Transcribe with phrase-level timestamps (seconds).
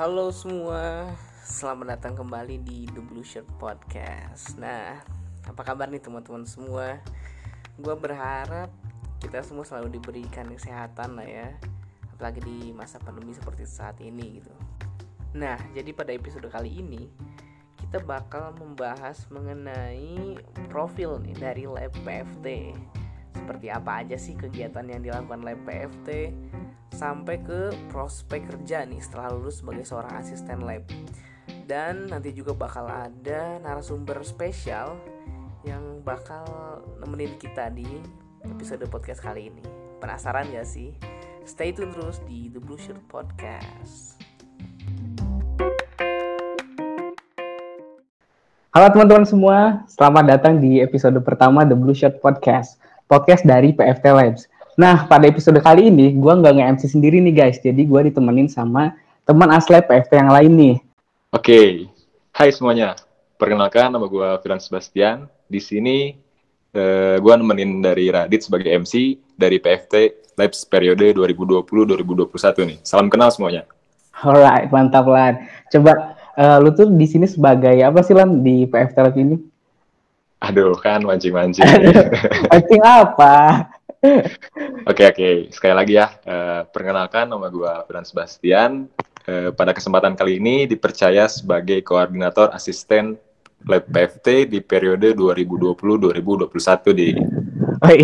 [0.00, 1.12] Halo semua,
[1.44, 4.56] selamat datang kembali di The Blue Shirt Podcast.
[4.56, 4.96] Nah,
[5.44, 7.04] apa kabar nih teman-teman semua?
[7.76, 8.72] Gue berharap
[9.20, 11.52] kita semua selalu diberikan kesehatan lah ya,
[12.16, 14.48] apalagi di masa pandemi seperti saat ini gitu.
[15.36, 17.04] Nah, jadi pada episode kali ini
[17.76, 20.40] kita bakal membahas mengenai
[20.72, 22.72] profil nih dari lab PFT.
[23.36, 26.32] Seperti apa aja sih kegiatan yang dilakukan lab PFT?
[27.00, 30.84] Sampai ke prospek kerja nih setelah lulus sebagai seorang asisten lab.
[31.64, 35.00] Dan nanti juga bakal ada narasumber spesial
[35.64, 36.44] yang bakal
[37.00, 37.88] nemenin kita di
[38.44, 39.64] episode podcast kali ini.
[39.96, 40.92] Penasaran gak sih?
[41.48, 44.20] Stay tune terus di The Blue Shirt Podcast.
[48.76, 52.76] Halo teman-teman semua, selamat datang di episode pertama The Blue Shirt Podcast,
[53.08, 54.59] podcast dari PFT Labs.
[54.80, 58.96] Nah, pada episode kali ini, gue nggak nge-MC sendiri nih guys, jadi gue ditemenin sama
[59.28, 60.76] teman asli PFT yang lain nih.
[61.36, 61.84] Oke,
[62.32, 62.96] hai semuanya.
[63.36, 65.28] Perkenalkan, nama gue Firan Sebastian.
[65.52, 66.16] Di sini,
[66.72, 69.94] uh, gue nemenin dari Radit sebagai MC dari PFT
[70.40, 72.78] Labs periode 2020-2021 nih.
[72.80, 73.68] Salam kenal semuanya.
[74.16, 75.44] Alright, mantap Lan.
[75.68, 79.36] Coba, uh, lu tuh di sini sebagai apa sih Lan di PFT Lab ini?
[80.40, 81.68] Aduh, kan mancing-mancing.
[82.48, 83.68] mancing apa?
[84.88, 88.88] Oke oke, sekali lagi ya, uh, perkenalkan nama gue Fran Sebastian.
[89.28, 93.20] Uh, pada kesempatan kali ini dipercaya sebagai koordinator asisten
[93.68, 97.12] Lab PFT di periode 2020-2021 di.
[97.84, 98.00] Oi,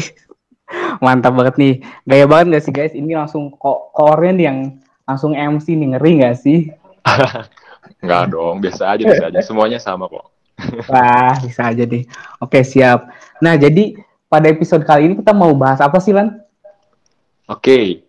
[1.01, 2.93] mantap banget nih, gaya banget gak sih guys?
[2.93, 4.77] Ini langsung kok koren yang
[5.09, 6.69] langsung MC nih ngeri gak sih?
[8.05, 10.29] Enggak dong, biasa aja biasa aja, semuanya sama kok.
[10.93, 12.05] Wah, bisa aja deh.
[12.45, 13.09] Oke siap.
[13.41, 16.43] Nah jadi pada episode kali ini kita mau bahas apa sih, Lan?
[17.47, 18.03] Oke,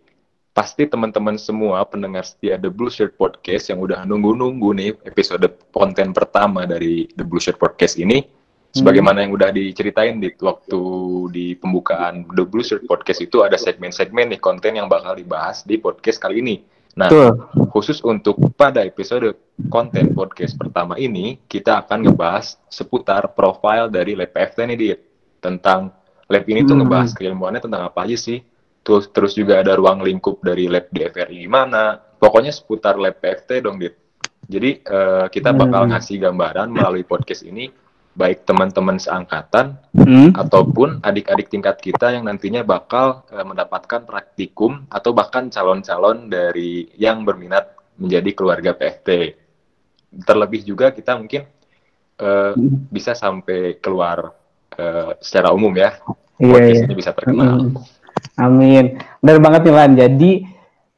[0.58, 6.18] pasti teman-teman semua pendengar setia The Blue Shirt Podcast yang udah nunggu-nunggu nih episode konten
[6.18, 8.26] pertama dari The Blue Shirt Podcast ini.
[8.68, 10.82] Sebagaimana yang udah diceritain di waktu
[11.34, 15.82] di pembukaan The Blue Shirt Podcast itu ada segmen-segmen nih konten yang bakal dibahas di
[15.82, 16.62] podcast kali ini.
[16.98, 17.34] Nah, Tuh.
[17.70, 19.38] khusus untuk pada episode
[19.70, 25.00] konten podcast pertama ini, kita akan ngebahas seputar profil dari Lab PFT nih, Dit.
[25.38, 25.94] Tentang
[26.28, 26.82] lab ini tuh hmm.
[26.84, 28.40] ngebahas keilmuannya tentang apa aja sih
[28.84, 33.80] terus terus juga ada ruang lingkup dari lab DFRI gimana pokoknya seputar lab PFT dong
[33.80, 33.96] dit
[34.48, 35.92] jadi uh, kita bakal hmm.
[35.96, 37.68] ngasih gambaran melalui podcast ini
[38.18, 40.34] baik teman-teman seangkatan hmm.
[40.34, 47.22] ataupun adik-adik tingkat kita yang nantinya bakal uh, mendapatkan praktikum atau bahkan calon-calon dari yang
[47.28, 49.38] berminat menjadi keluarga PFT
[50.24, 51.46] terlebih juga kita mungkin
[52.24, 52.90] uh, hmm.
[52.90, 54.34] bisa sampai keluar
[54.78, 55.98] uh, secara umum ya
[56.42, 56.84] iya, iya.
[56.86, 57.74] ini bisa terkenal.
[57.74, 57.98] Hmm.
[58.38, 58.98] Amin.
[59.22, 59.92] Benar banget nih Lan.
[59.98, 60.32] Jadi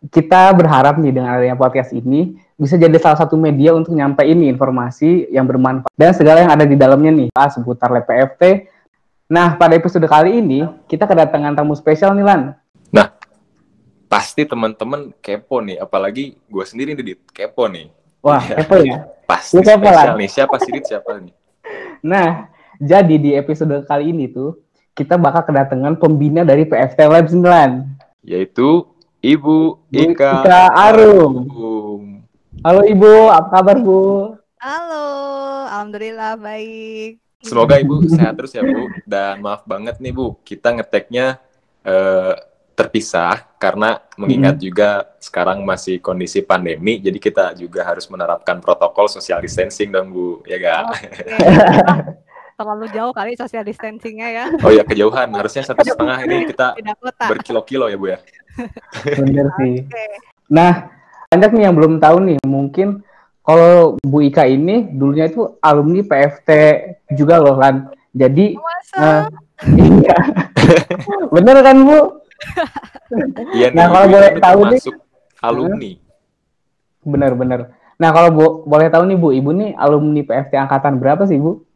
[0.08, 5.32] kita berharap nih dengan adanya podcast ini bisa jadi salah satu media untuk nyampein informasi
[5.32, 8.68] yang bermanfaat dan segala yang ada di dalamnya nih pas seputar Lab PFT.
[9.30, 12.42] Nah, pada episode kali ini kita kedatangan tamu spesial nih Lan.
[12.92, 13.16] Nah,
[14.10, 17.88] pasti teman-teman kepo nih, apalagi gue sendiri nih kepo nih.
[18.20, 18.56] Wah, ya.
[18.64, 18.98] kepo ya?
[19.30, 20.28] Pasti kepo, spesial nih.
[20.28, 20.84] Siapa sih Dit?
[20.90, 21.36] Siapa nih?
[22.02, 24.56] Nah, jadi di episode kali ini tuh
[24.96, 28.88] kita bakal kedatangan pembina dari PFT Lab 9 yaitu
[29.20, 31.52] Ibu Ika, Ika Arum.
[32.64, 34.32] Halo Ibu, apa kabar Bu?
[34.64, 35.08] Halo,
[35.68, 37.20] alhamdulillah baik.
[37.44, 38.88] Semoga Ibu sehat terus ya Bu.
[39.04, 41.36] Dan maaf banget nih Bu, kita ngeteknya
[41.84, 42.36] uh,
[42.80, 44.64] terpisah karena mengingat hmm.
[44.72, 50.40] juga sekarang masih kondisi pandemi, jadi kita juga harus menerapkan protokol social distancing dong Bu,
[50.48, 50.84] ya gak?
[50.96, 51.12] Okay.
[52.60, 54.46] terlalu jauh kali social distancingnya ya.
[54.60, 56.76] Oh ya kejauhan, harusnya satu setengah ini kita
[57.32, 58.20] berkilo-kilo ya bu ya.
[59.16, 59.88] Bener sih.
[59.88, 60.12] Okay.
[60.52, 60.92] Nah,
[61.32, 63.00] banyak nih yang belum tahu nih, mungkin
[63.48, 66.50] kalau Bu Ika ini dulunya itu alumni PFT
[67.16, 67.96] juga loh Lan.
[68.12, 68.60] Jadi,
[69.00, 69.24] uh,
[69.80, 70.18] iya,
[71.36, 72.20] bener kan Bu?
[73.56, 74.82] Iya nah, kalau boleh tahu nih,
[75.40, 75.92] alumni.
[77.08, 77.60] Bener-bener.
[78.00, 81.69] Nah kalau bu, boleh tahu nih Bu, Ibu nih alumni PFT angkatan berapa sih Bu?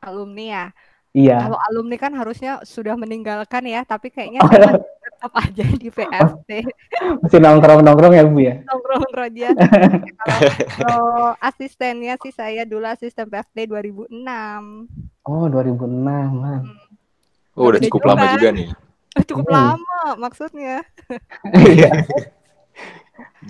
[0.00, 0.64] Alumni ya.
[1.10, 1.38] Iya.
[1.42, 4.50] Kalau alumni kan harusnya sudah meninggalkan ya, tapi kayaknya oh,
[5.02, 6.50] tetap aja di PFT.
[7.18, 8.62] Masih nongkrong-nongkrong ya Bu ya?
[8.62, 9.48] Nongkrong-nongkrong aja.
[9.58, 10.50] kalau,
[10.86, 14.14] kalau asistennya sih saya dulu asisten PFT 2006.
[15.26, 16.62] Oh 2006 man.
[16.62, 17.58] Hmm.
[17.58, 18.10] Oh udah cukup juga.
[18.14, 18.68] lama juga nih.
[19.26, 19.56] Cukup hmm.
[19.58, 20.86] lama maksudnya.
[21.58, 21.90] Iya.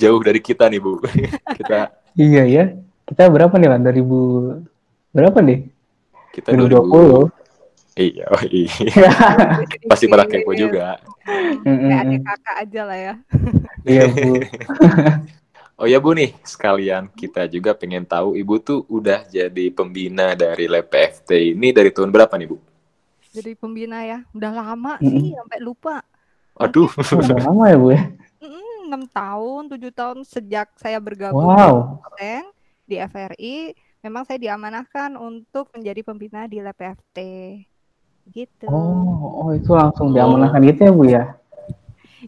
[0.00, 0.96] Jauh dari kita nih Bu.
[1.60, 1.92] kita.
[2.16, 2.64] Iya ya.
[3.04, 3.84] Kita berapa nih Lan?
[3.84, 5.79] 2000 berapa nih?
[6.30, 7.30] Kita 2020.
[7.30, 7.40] 2020.
[8.00, 9.10] Iya, oh iya.
[9.90, 10.96] Pasti pada kepo juga.
[11.66, 13.14] Kayak adik kakak aja lah ya.
[13.90, 14.34] iya, Bu.
[15.80, 20.68] Oh ya Bu nih, sekalian kita juga pengen tahu Ibu tuh udah jadi pembina dari
[20.68, 22.60] Lab PFT ini dari tahun berapa nih Bu?
[23.32, 25.08] Jadi pembina ya, udah lama Mm-mm.
[25.08, 26.04] sih sampai lupa.
[26.60, 28.02] Aduh, udah lama ya bu ya?
[28.44, 32.04] Mm, 6 tahun, 7 tahun sejak saya bergabung Wow.
[32.84, 37.18] di FRI, memang saya diamanahkan untuk menjadi pembina di Lab PFT.
[38.30, 38.66] Gitu.
[38.68, 41.24] Oh, oh itu langsung diamanahkan gitu ya bu ya?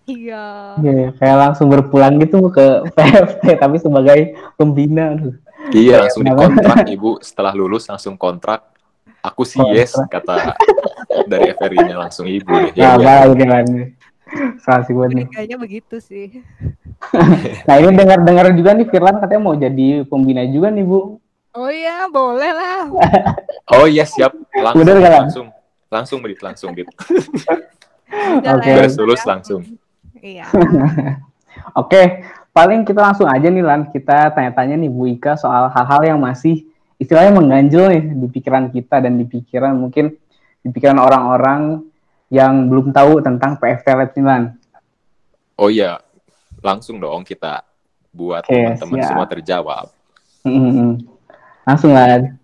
[0.08, 0.44] Iya.
[0.80, 5.16] Iya, ya, kayak langsung berpulang gitu ke PFT tapi sebagai pembina.
[5.16, 5.36] Aduh.
[5.70, 8.66] iya langsung dikontrak Ibu setelah lulus langsung kontrak.
[9.22, 10.58] Aku sih yes kata
[11.30, 12.72] dari FRI-nya langsung Ibu deh.
[12.82, 13.30] Nah, Ya, ya.
[13.30, 13.66] nih kan.
[14.64, 15.26] Asik banget nih.
[15.30, 16.26] Kayaknya begitu sih.
[17.66, 21.18] Nah ini dengar-dengar juga nih Firlan katanya mau jadi pembina juga nih bu.
[21.52, 22.80] Oh iya, boleh lah.
[23.72, 25.46] Oh iya siap, langsung Bener langsung
[25.92, 26.88] langsung Dit, langsung Dit.
[28.44, 28.68] Lah Oke.
[28.72, 29.64] Beres lulus langsung.
[30.20, 30.48] Iya.
[31.80, 33.88] Oke, paling kita langsung aja nih Lan.
[33.92, 36.68] Kita tanya-tanya nih Bu Ika soal hal-hal yang masih
[37.00, 40.16] istilahnya mengganjel nih di pikiran kita dan di pikiran mungkin
[40.60, 41.80] di pikiran orang-orang
[42.32, 44.42] yang belum tahu tentang PFT Lab nih Lan.
[45.56, 46.00] Oh iya,
[46.60, 47.64] langsung dong kita
[48.12, 49.88] buat teman-teman semua terjawab.
[50.44, 51.00] Hmm,
[51.66, 52.38] Langsung Lan.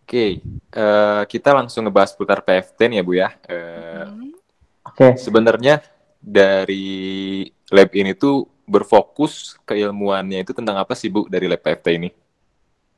[0.00, 0.42] Oke,
[0.74, 3.28] eh, kita langsung ngebahas putar PFT nih ya Bu ya.
[3.46, 4.32] Eh, Hmm.
[4.84, 5.82] Oke, Sebenarnya
[6.22, 6.86] dari
[7.70, 12.08] lab ini tuh berfokus keilmuannya itu tentang apa sih Bu dari lab PFT ini?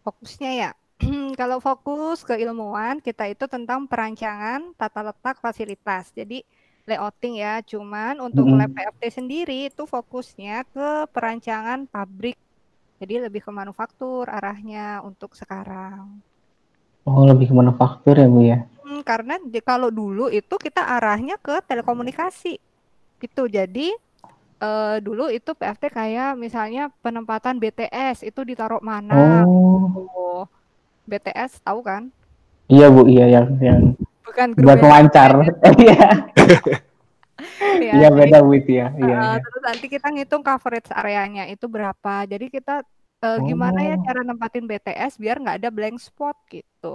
[0.04, 0.70] Fokusnya ya.
[1.40, 6.04] Kalau fokus ke ilmuwan, kita itu tentang perancangan tata letak fasilitas.
[6.18, 6.42] Jadi
[6.88, 8.58] layouting ya, cuman untuk Mm-mm.
[8.58, 12.38] lab PFT sendiri itu fokusnya ke perancangan pabrik.
[13.02, 16.22] Jadi lebih ke manufaktur arahnya untuk sekarang.
[17.08, 18.58] oh lebih ke manufaktur ya Bu ya.
[18.82, 22.54] Hmm, karena di- kalau dulu itu kita arahnya ke telekomunikasi.
[23.22, 23.42] Gitu.
[23.50, 23.88] Jadi
[24.62, 29.42] eh, dulu itu PFT kayak misalnya penempatan BTS itu ditaruh mana?
[29.46, 30.42] Oh, Oh,
[31.10, 32.02] BTS tahu kan?
[32.70, 33.80] iya Bu, iya yang yang
[34.26, 35.30] Bukan buat pemancar.
[35.82, 36.30] Iya,
[37.88, 37.96] ya.
[37.96, 38.86] iya Jadi, beda itu ya.
[39.02, 39.40] Iya, eh, iya.
[39.44, 42.10] terus nanti kita ngitung coverage areanya itu berapa.
[42.32, 42.72] Jadi kita
[43.24, 44.04] eh, gimana ya Oh.
[44.06, 46.88] cara nempatin BTS biar nggak ada blank spot gitu.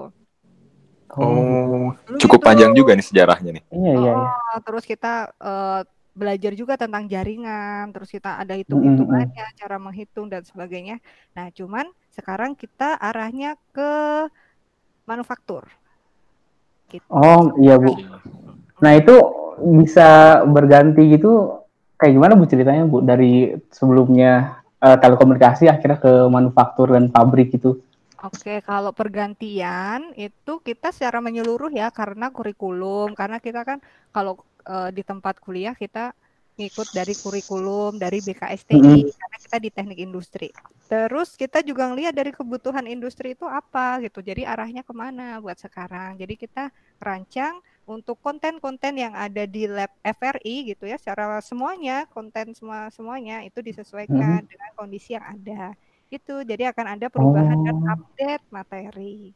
[1.18, 2.46] Oh, Dulu cukup gitu.
[2.48, 3.64] panjang juga nih sejarahnya nih.
[3.80, 4.12] iya iya.
[4.24, 4.32] iya.
[4.52, 5.08] Oh, terus kita
[5.42, 5.82] eh,
[6.18, 10.98] belajar juga tentang jaringan, terus kita ada Mm, hitung-hitungannya, cara menghitung dan sebagainya.
[11.38, 11.86] Nah, cuman
[12.16, 13.90] sekarang kita arahnya ke
[15.10, 15.64] manufaktur.
[16.92, 17.08] Gitu.
[17.12, 17.92] Oh, iya Bu.
[18.84, 19.16] Nah itu
[19.62, 21.62] bisa berganti gitu
[21.98, 27.82] kayak gimana Bu ceritanya Bu dari sebelumnya eh, telekomunikasi akhirnya ke manufaktur dan pabrik gitu.
[28.18, 33.78] Oke, kalau pergantian itu kita secara menyeluruh ya karena kurikulum, karena kita kan
[34.10, 36.14] kalau eh, di tempat kuliah kita
[36.58, 39.14] ngikut dari kurikulum dari BKSTI Mm-mm.
[39.14, 40.50] karena kita di teknik industri.
[40.90, 44.26] Terus kita juga ngelihat dari kebutuhan industri itu apa gitu.
[44.26, 46.18] Jadi arahnya ke mana buat sekarang.
[46.18, 52.52] Jadi kita rancang untuk konten-konten yang ada di lab FRI gitu ya, secara semuanya konten
[52.52, 55.72] semua semuanya itu disesuaikan dengan kondisi yang ada.
[56.12, 57.94] Itu jadi akan ada perubahan dan Oh.
[57.96, 59.32] update materi.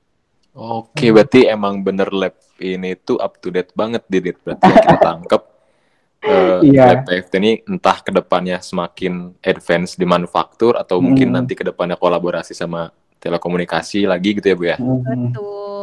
[0.51, 4.35] Oke, berarti emang bener lab ini tuh up to date banget, Didit.
[4.43, 5.41] Berarti yang kita tangkep
[6.27, 6.83] eh, Iya.
[6.91, 11.35] lab PFT ini entah ke depannya semakin advance di manufaktur atau mungkin Hmm.
[11.39, 12.91] nanti ke depannya kolaborasi sama
[13.23, 14.77] telekomunikasi lagi gitu ya Bu ya.
[14.77, 15.31] Hmm.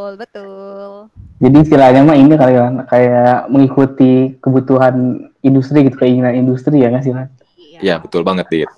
[0.08, 0.92] Betul, betul.
[1.38, 7.04] Jadi istilahnya mah ini kali kan kayak mengikuti kebutuhan industri gitu keinginan industri ya nggak
[7.04, 7.28] sih Lan?
[7.60, 7.78] Iya.
[7.84, 8.70] Ya betul banget, Dit.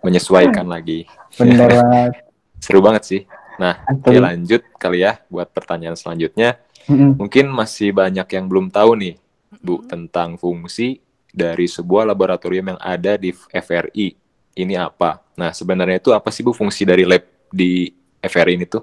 [0.00, 1.04] Menyesuaikan lagi.
[1.36, 2.16] Banget.
[2.64, 3.20] Seru banget sih.
[3.60, 4.22] Nah, oke Asli.
[4.22, 6.56] lanjut kali ya buat pertanyaan selanjutnya.
[6.88, 7.20] Mm-mm.
[7.20, 9.14] Mungkin masih banyak yang belum tahu nih,
[9.60, 9.86] Bu, Mm-mm.
[9.86, 10.98] tentang fungsi
[11.28, 14.16] dari sebuah laboratorium yang ada di FRI.
[14.56, 15.20] Ini apa?
[15.36, 17.92] Nah, sebenarnya itu apa sih Bu fungsi dari lab di
[18.24, 18.82] FRI ini tuh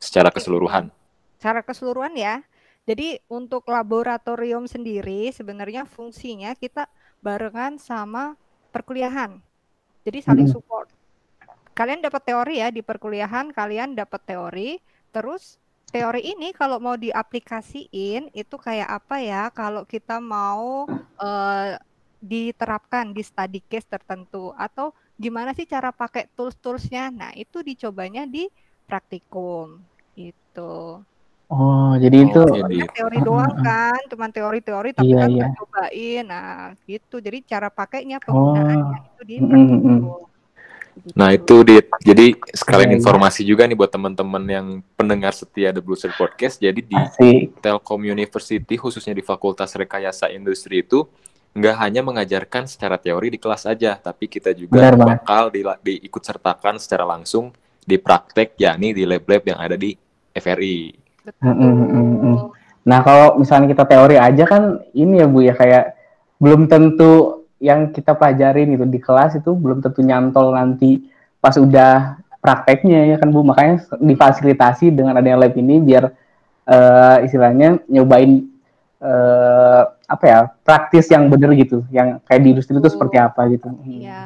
[0.00, 0.95] secara keseluruhan?
[1.36, 2.42] Secara keseluruhan ya.
[2.86, 6.86] Jadi untuk laboratorium sendiri sebenarnya fungsinya kita
[7.18, 8.38] barengan sama
[8.70, 9.42] perkuliahan.
[10.06, 10.54] Jadi saling Mm-mm.
[10.54, 10.88] support.
[11.76, 14.80] Kalian dapat teori ya di perkuliahan, kalian dapat teori,
[15.12, 15.60] terus
[15.92, 19.42] teori ini kalau mau diaplikasiin itu kayak apa ya?
[19.52, 20.88] Kalau kita mau
[21.20, 21.76] eh,
[22.22, 27.12] diterapkan di study case tertentu atau gimana sih cara pakai tools-toolsnya?
[27.12, 28.48] Nah, itu dicobanya di
[28.88, 29.84] praktikum
[30.16, 31.04] gitu.
[31.46, 32.90] Oh jadi itu Oke, Soalnya Dit.
[32.90, 35.46] teori doang kan, cuman teori-teori tapi Iya, kan iya.
[35.54, 36.24] cobain.
[36.26, 37.16] Nah, gitu.
[37.22, 40.00] Jadi cara pakainya penggunaannya itu di Mm, mm, mm.
[41.14, 41.38] Nah, Gitu.
[41.38, 41.86] itu Dit.
[42.02, 42.98] Jadi sekalian Iya, iya.
[42.98, 44.66] informasi juga nih buat teman-teman yang
[44.98, 46.58] pendengar setia The Blue Shirt Podcast.
[46.58, 47.62] Jadi di asik.
[47.62, 51.06] Telkom University khususnya di Fakultas Rekayasa Industri itu
[51.54, 56.20] nggak hanya mengajarkan secara teori di kelas aja, tapi kita juga Benar bakal di, diikut
[56.20, 59.94] sertakan secara langsung di praktek, yakni di lab-lab yang ada di
[60.34, 61.05] FRI.
[61.26, 61.42] Betul.
[61.42, 62.36] Mm, mm, mm, mm.
[62.86, 65.98] Nah, kalau misalnya kita teori aja kan ini ya Bu ya kayak
[66.38, 71.02] belum tentu yang kita pelajarin itu di kelas itu belum tentu nyantol nanti
[71.42, 73.42] pas udah prakteknya ya kan Bu.
[73.42, 76.14] Makanya difasilitasi dengan adanya lab ini biar
[76.70, 78.46] eh, istilahnya nyobain
[79.02, 83.66] eh, apa ya praktis yang bener gitu, yang kayak di industri itu seperti apa gitu.
[83.66, 84.20] Hmm, Iya.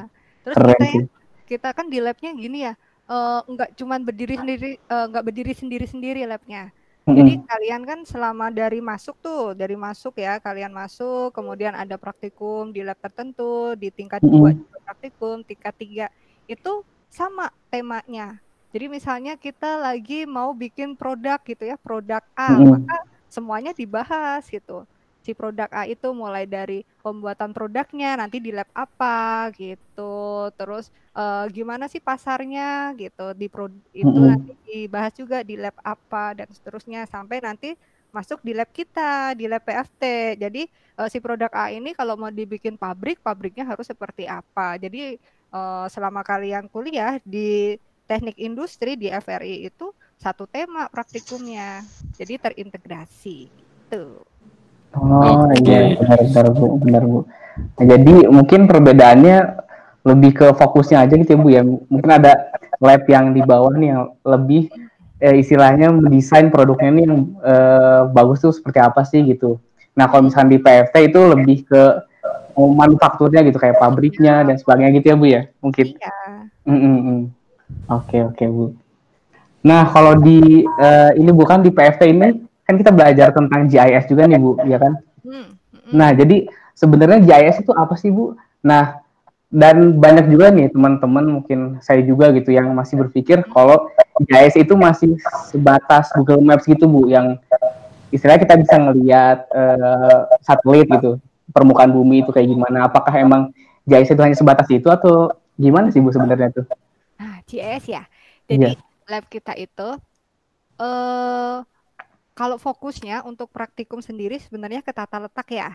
[0.45, 1.05] Terus Keren kita ya, sih.
[1.49, 2.77] kita kan di labnya gini ya,
[3.09, 6.69] eh, nggak cuman berdiri sendiri, nggak berdiri sendiri-sendiri labnya.
[7.17, 12.71] Jadi kalian kan selama dari masuk tuh, dari masuk ya, kalian masuk, kemudian ada praktikum
[12.71, 14.63] di lab tertentu, di tingkat dua Mm-mm.
[14.63, 16.07] juga praktikum, tingkat tiga
[16.51, 18.39] itu sama temanya.
[18.71, 22.79] Jadi misalnya kita lagi mau bikin produk gitu ya, produk A, Mm-mm.
[22.79, 22.97] maka
[23.31, 24.87] semuanya dibahas gitu.
[25.21, 31.45] Si produk A itu mulai dari pembuatan produknya, nanti di lab apa gitu, terus eh,
[31.53, 34.31] gimana sih pasarnya gitu, di pro itu Mm-mm.
[34.33, 37.77] nanti dibahas juga di lab apa dan seterusnya sampai nanti
[38.11, 40.03] masuk di lab kita, di lab PFT.
[40.41, 44.77] Jadi eh, si produk A ini kalau mau dibikin pabrik, pabriknya harus seperti apa.
[44.77, 45.17] Jadi
[45.53, 47.79] eh, selama kalian kuliah di
[48.11, 51.87] teknik industri di FRI itu satu tema praktikumnya.
[52.19, 53.39] Jadi terintegrasi.
[53.87, 54.27] Tuh.
[54.99, 55.71] Oh Oke.
[55.71, 57.21] iya benar benar bu benar bu.
[57.79, 59.39] Nah, jadi mungkin perbedaannya
[60.03, 61.63] lebih ke fokusnya aja gitu ya bu ya.
[61.63, 62.51] Mungkin ada
[62.83, 64.67] lab yang di bawah nih yang lebih
[65.23, 69.63] eh, istilahnya mendesain produknya nih yang eh, bagus tuh seperti apa sih gitu.
[69.95, 71.83] Nah kalau misalnya di PFT itu lebih ke
[72.59, 75.87] oh, manufakturnya gitu kayak pabriknya dan sebagainya gitu ya bu ya mungkin.
[75.95, 76.15] Iya.
[76.67, 77.21] Mm, mm, mm.
[77.95, 78.67] Oke oke bu.
[79.63, 84.31] Nah kalau di eh, ini bukan di PFT ini kan kita belajar tentang GIS juga
[84.31, 84.95] nih bu, ya kan?
[85.27, 85.91] Hmm, mm-mm.
[85.91, 86.47] Nah, jadi
[86.79, 88.39] sebenarnya GIS itu apa sih, Bu?
[88.63, 89.03] Nah,
[89.51, 93.91] dan banyak juga nih teman-teman mungkin saya juga gitu yang masih berpikir kalau
[94.23, 95.19] GIS itu masih
[95.51, 97.35] sebatas Google Maps gitu, Bu, yang
[98.15, 101.19] istilahnya kita bisa ngelihat eh, satelit gitu,
[101.51, 102.87] permukaan bumi itu kayak gimana.
[102.87, 103.51] Apakah emang
[103.83, 106.65] GIS itu hanya sebatas itu atau gimana sih, Bu sebenarnya tuh?
[107.19, 108.07] Nah, GIS ya.
[108.47, 108.79] Jadi Iya.
[109.11, 109.99] lab kita itu
[110.81, 111.57] eh
[112.41, 115.69] kalau fokusnya untuk praktikum sendiri sebenarnya ke tata letak ya.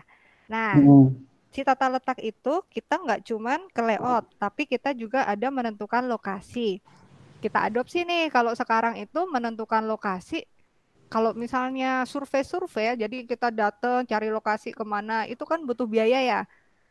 [0.52, 5.48] Nah, Mm, si tata letak itu kita nggak cuman ke layout, tapi kita juga ada
[5.58, 6.60] menentukan lokasi.
[7.42, 10.36] Kita adopsi nih kalau sekarang itu menentukan lokasi.
[11.12, 16.18] Kalau misalnya survei-survei ya, jadi kita datang cari lokasi ke mana, itu kan butuh biaya
[16.30, 16.38] ya.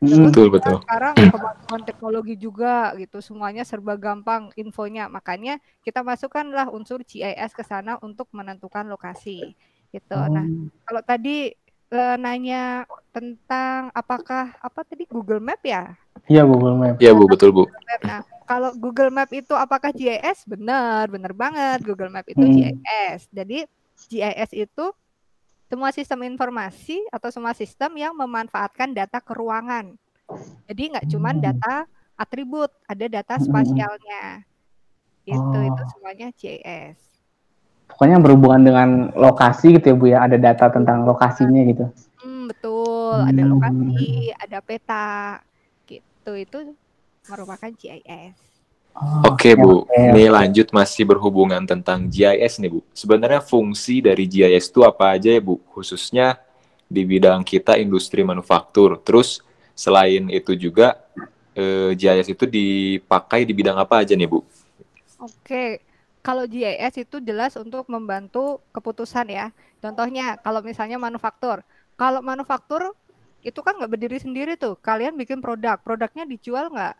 [0.02, 0.76] Mm, Terus Betul, betul.
[0.84, 5.08] sekarang kemampuan teknologi juga gitu, semuanya serba gampang infonya.
[5.08, 9.56] Makanya kita masukkanlah unsur GIS ke sana untuk menentukan lokasi
[9.94, 10.16] gitu.
[10.30, 11.54] Nah, Oh, kalau tadi
[11.90, 12.84] eh, nanya
[13.14, 15.94] tentang apakah apa tadi Google Map ya?
[16.26, 16.98] Iya, Google Maps.
[16.98, 17.64] Iya, Bu, betul, Bu.
[17.86, 18.00] Map.
[18.02, 20.42] Nah, kalau Google Map itu apakah GIS?
[20.46, 21.78] Benar, benar banget.
[21.86, 22.50] Google Map itu Hmm.
[22.50, 23.30] GIS.
[23.30, 23.62] Jadi
[24.10, 24.84] GIS itu
[25.66, 29.98] semua sistem informasi atau semua sistem yang memanfaatkan data keruangan.
[30.70, 31.44] Jadi nggak cuman Hmm.
[31.52, 31.74] data
[32.14, 34.46] atribut, ada data spasialnya.
[35.26, 35.88] Itu itu Oh.
[35.98, 36.98] semuanya GIS.
[37.86, 40.18] Pokoknya berhubungan dengan lokasi gitu ya, Bu ya.
[40.26, 41.86] Ada data tentang lokasinya gitu.
[42.22, 43.18] Hmm, betul.
[43.26, 43.50] Ada Hmm.
[43.58, 45.08] lokasi, ada peta,
[45.86, 46.32] gitu.
[46.34, 46.58] Itu
[47.26, 48.38] merupakan GIS.
[48.96, 49.84] Oh, Oke, Bu.
[49.88, 52.80] oke, Ini lanjut masih berhubungan tentang GIS nih, Bu.
[52.96, 55.60] Sebenarnya fungsi dari GIS itu apa aja ya, Bu?
[55.74, 56.40] Khususnya
[56.86, 58.96] di bidang kita industri manufaktur.
[59.02, 59.42] Terus
[59.76, 60.96] selain itu juga
[61.56, 64.40] eh, GIS itu dipakai di bidang apa aja nih, Bu?
[65.24, 65.56] Oke,
[66.24, 68.38] kalau GIS itu jelas untuk membantu
[68.74, 69.44] keputusan ya.
[69.82, 71.58] Contohnya, kalau misalnya manufaktur.
[72.00, 72.82] Kalau manufaktur
[73.48, 74.74] itu kan nggak berdiri sendiri tuh.
[74.86, 76.94] Kalian bikin produk, produknya dijual nggak?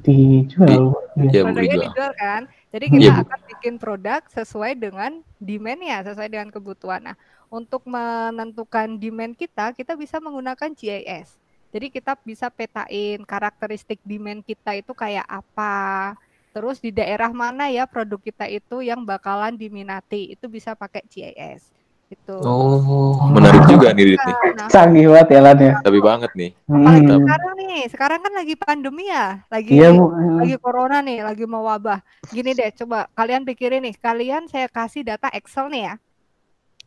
[0.00, 0.94] Dijual.
[1.18, 1.30] Iya.
[1.30, 1.84] Ya, Produknya dijual.
[1.90, 2.42] dijual kan?
[2.70, 2.94] Jadi Hmm.
[2.94, 3.22] kita Iya, Bu.
[3.26, 7.02] akan bikin produk sesuai dengan demand-nya, sesuai dengan kebutuhan.
[7.02, 7.16] Nah,
[7.50, 11.34] untuk menentukan demand kita, kita bisa menggunakan GIS.
[11.70, 16.14] Jadi kita bisa petain karakteristik demand kita itu kayak apa.
[16.50, 20.34] Terus di daerah mana ya produk kita itu yang bakalan diminati.
[20.34, 21.70] Itu bisa pakai GIS.
[22.10, 22.34] Itu.
[22.42, 24.36] Oh, menarik juga nih, Dit, nih.
[24.58, 25.74] Nah, Canggih banget ya, Lan ya.
[25.78, 26.50] Tapi banget nih.
[26.66, 27.06] Hmm.
[27.06, 30.10] sekarang nih, sekarang kan lagi pandemi ya, lagi Iya, Bu.
[30.10, 30.42] Hmm.
[30.42, 32.02] lagi corona nih, lagi mau wabah.
[32.34, 35.94] Gini deh, coba kalian pikirin nih, kalian saya kasih data Excel nih ya.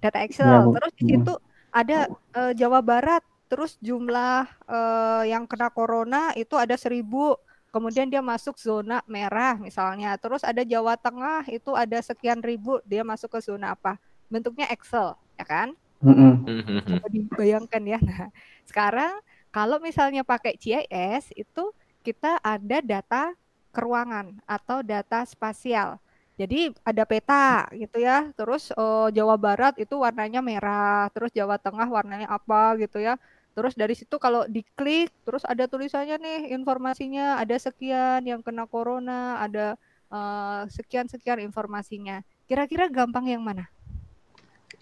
[0.03, 0.43] Data Excel.
[0.43, 0.71] Iya, Bu.
[0.75, 1.33] Terus di situ
[1.71, 7.39] ada eh, Jawa Barat, terus jumlah eh, yang kena corona itu ada seribu.
[7.71, 10.19] Kemudian dia masuk zona merah misalnya.
[10.19, 13.97] Terus ada Jawa Tengah itu ada sekian ribu, dia masuk ke zona apa?
[14.33, 15.77] Bentuknya Excel, ya kan?
[16.01, 16.33] Mm-mm.
[16.41, 16.97] Hmm, hmm, hmm.
[16.97, 17.99] Coba dibayangkan ya.
[18.01, 18.33] Nah,
[18.65, 19.13] sekarang
[19.53, 21.69] kalau misalnya pakai GIS itu
[22.01, 23.37] kita ada data
[23.69, 26.01] keruangan atau data spasial.
[26.33, 28.33] Jadi ada peta gitu ya.
[28.33, 33.15] Terus uh, Jawa Barat itu warnanya merah, terus Jawa Tengah warnanya apa gitu ya.
[33.53, 39.37] Terus dari situ kalau diklik terus ada tulisannya nih informasinya ada sekian yang kena corona,
[39.45, 39.77] ada
[40.09, 42.25] uh, sekian-sekian informasinya.
[42.49, 43.69] Kira-kira gampang yang mana?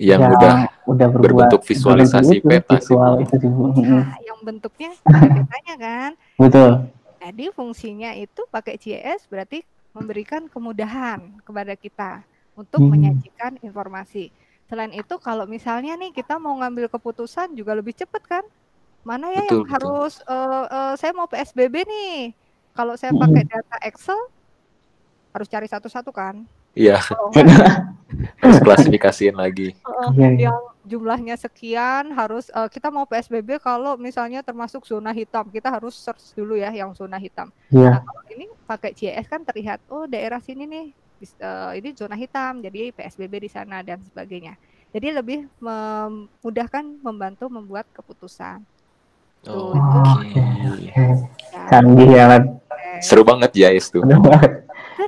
[0.02, 0.54] Yang ya, udah
[0.90, 3.38] udah berbentuk visualisasi itu, peta visual sih.
[3.38, 3.48] Itu,
[3.86, 6.12] nah, yang bentuknya petanya kan?
[6.42, 6.72] Betul.
[7.22, 9.62] Jadi fungsinya itu pakai GIS berarti
[9.94, 12.26] memberikan kemudahan kepada kita
[12.58, 12.90] untuk hmm.
[12.90, 14.34] menyajikan informasi.
[14.66, 18.46] Selain itu kalau misalnya nih kita mau ngambil keputusan juga lebih cepat kan?
[19.06, 19.74] Mana ya betul, yang betul.
[19.76, 22.34] harus uh, uh, saya mau PSBB nih.
[22.74, 24.18] Kalau saya pakai data Excel
[25.36, 26.48] harus cari satu-satu kan?
[26.72, 27.04] Iya.
[27.20, 27.30] Oh,
[28.40, 29.74] harus klasifikasiin lagi.
[30.02, 35.70] Uh, yang jumlahnya sekian harus uh, kita mau PSBB kalau misalnya termasuk zona hitam kita
[35.70, 37.54] harus search dulu ya yang zona hitam.
[37.70, 38.02] Yeah.
[38.02, 40.86] Nah, kalau ini pakai GIS kan terlihat oh daerah sini nih
[41.46, 44.58] uh, ini zona hitam jadi PSBB di sana dan sebagainya.
[44.92, 48.66] Jadi lebih memudahkan membantu membuat keputusan.
[49.48, 50.34] Oh, Oke.
[50.34, 50.92] Okay.
[50.92, 51.06] Ya.
[51.72, 52.26] Canggih ya.
[53.00, 54.04] Seru banget GIS tuh.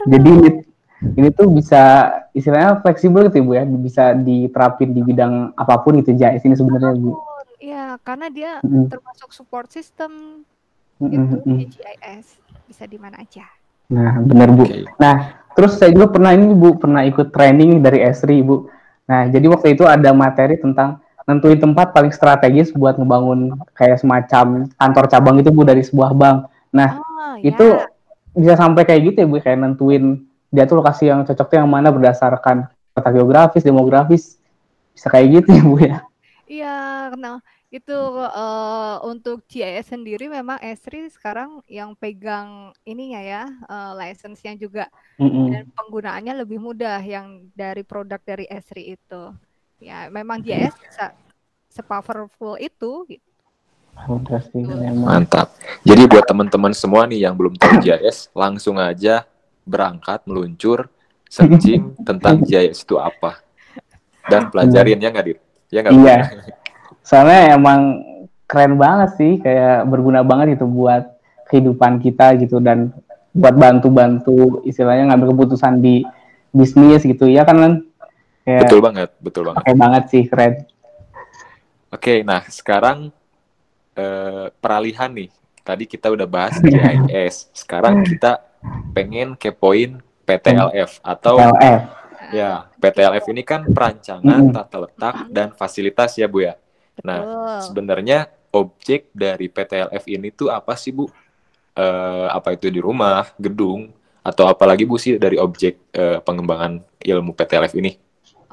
[0.09, 0.33] Jadi
[1.15, 6.15] ini tuh bisa istilahnya fleksibel gitu bu ya bisa diterapin di bidang apa pun gitu
[6.15, 7.19] JIS ini sebenarnya bu
[7.63, 8.91] Iya karena dia mm.
[8.91, 10.43] termasuk support system
[10.99, 11.15] mm -hmm.
[11.15, 12.27] itu di GIS
[12.67, 13.45] bisa di mana aja
[13.91, 14.87] nah benar bu okay.
[14.97, 18.67] nah terus saya juga pernah ini bu pernah ikut training dari Esri bu
[19.03, 24.67] nah jadi waktu itu ada materi tentang nentuin tempat paling strategis buat ngebangun kayak semacam
[24.75, 27.87] kantor cabang itu bu dari sebuah bank nah oh, itu ya.
[28.33, 31.65] bisa sampai kayak gitu ya bu kayak nentuin dia tuh lokasi yang cocok tuh yang
[31.65, 34.37] mana berdasarkan kota geografis, demografis,
[34.93, 35.97] bisa kayak gitu ya Bu ya?
[36.45, 36.77] Iya,
[37.17, 37.41] nah
[37.73, 44.85] itu uh, untuk GIS sendiri memang Esri sekarang yang pegang ininya ya, uh, license-nya juga
[45.17, 45.45] mm -hmm.
[45.49, 49.33] dan penggunaannya lebih mudah yang dari produk dari Esri itu.
[49.81, 51.17] Ya, memang GIS bisa
[51.73, 53.29] sepowerful itu gitu.
[55.01, 55.53] Mantap.
[55.81, 59.25] Jadi buat teman-teman semua nih yang belum tahu GIS, langsung aja
[59.63, 60.91] berangkat meluncur
[61.27, 63.41] searching tentang GIS itu apa.
[64.29, 65.39] Dan pelajarin ya nggak dit?
[65.73, 66.17] Ya nggak iya.
[67.07, 67.99] Soalnya emang
[68.47, 72.93] keren banget sih kayak berguna banget itu buat kehidupan kita gitu dan
[73.33, 76.05] buat bantu-bantu istilahnya ngambil keputusan di
[76.53, 77.27] bisnis gitu.
[77.27, 77.83] Ya kan
[78.47, 79.63] kayak betul banget betul banget.
[79.65, 80.53] keren banget sih keren.
[81.91, 83.11] Oke nah sekarang
[83.97, 85.33] eh, peralihan nih.
[85.63, 88.52] Tadi kita udah bahas GIS sekarang kita
[88.95, 91.81] pengen kepoin PTLF atau PTLF.
[92.31, 94.53] ya PTLF ini kan perancangan hmm.
[94.55, 96.55] tata letak dan fasilitas ya Bu ya.
[97.03, 101.09] Nah sebenarnya objek dari PTLF ini tuh apa sih Bu?
[101.73, 103.89] Uh, apa itu di rumah, gedung,
[104.21, 107.97] atau apalagi Bu sih dari objek uh, pengembangan ilmu PTLF ini?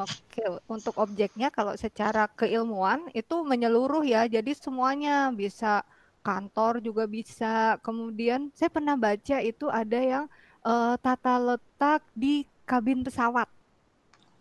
[0.01, 5.85] Oke, untuk objeknya kalau secara keilmuan itu menyeluruh ya, jadi semuanya bisa
[6.21, 7.77] kantor juga bisa.
[7.85, 10.25] Kemudian saya pernah baca itu ada yang
[10.65, 13.49] uh, tata letak di kabin pesawat.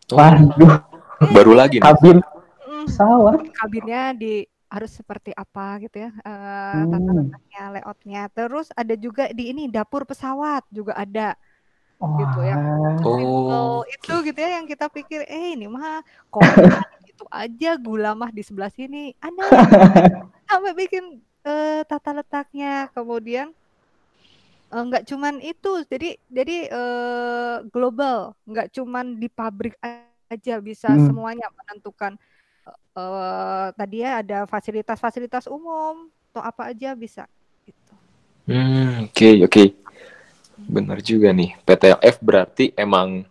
[0.09, 0.81] Waduh,
[1.33, 1.85] baru lagi nih.
[1.85, 2.17] Kabin
[2.85, 3.49] pesawat.
[3.55, 8.23] Kabinnya di harus seperti apa gitu ya uh, tata letaknya, layoutnya.
[8.29, 11.33] Terus ada juga di ini dapur pesawat juga ada.
[11.99, 12.15] Oh.
[12.15, 12.55] gitu ya.
[13.03, 13.83] Oh.
[13.83, 15.99] itu gitu ya yang kita pikir eh ini mah
[16.31, 16.47] kok
[17.11, 19.11] gitu aja gula mah di sebelah sini.
[19.19, 19.43] Ada
[20.47, 23.53] sampai bikin uh, tata letaknya, kemudian
[24.71, 31.09] uh, nggak cuman itu, jadi jadi uh, global, nggak cuman di pabrik aja bisa hmm.
[31.09, 32.13] semuanya menentukan
[32.93, 37.25] uh, tadi ya ada fasilitas-fasilitas umum atau apa aja bisa
[37.65, 37.93] gitu.
[38.45, 39.51] Hmm, oke okay, oke.
[39.51, 39.67] Okay.
[40.59, 41.55] Benar juga nih.
[41.63, 43.23] PTLF berarti emang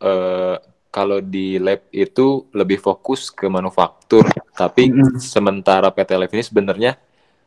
[0.00, 0.56] uh,
[0.88, 4.24] kalau di lab itu lebih fokus ke manufaktur,
[4.56, 6.92] tapi mm sementara PTLF ini sebenarnya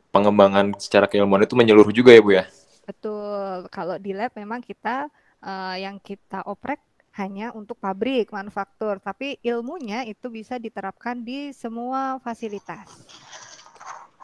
[0.09, 2.45] pengembangan secara keilmuan itu menyeluruh juga ya Bu ya?
[2.85, 3.69] Betul.
[3.69, 5.09] Kalau di lab memang kita
[5.45, 6.81] uh, yang kita oprek
[7.17, 12.87] hanya untuk pabrik, manufaktur, tapi ilmunya itu bisa diterapkan di semua fasilitas.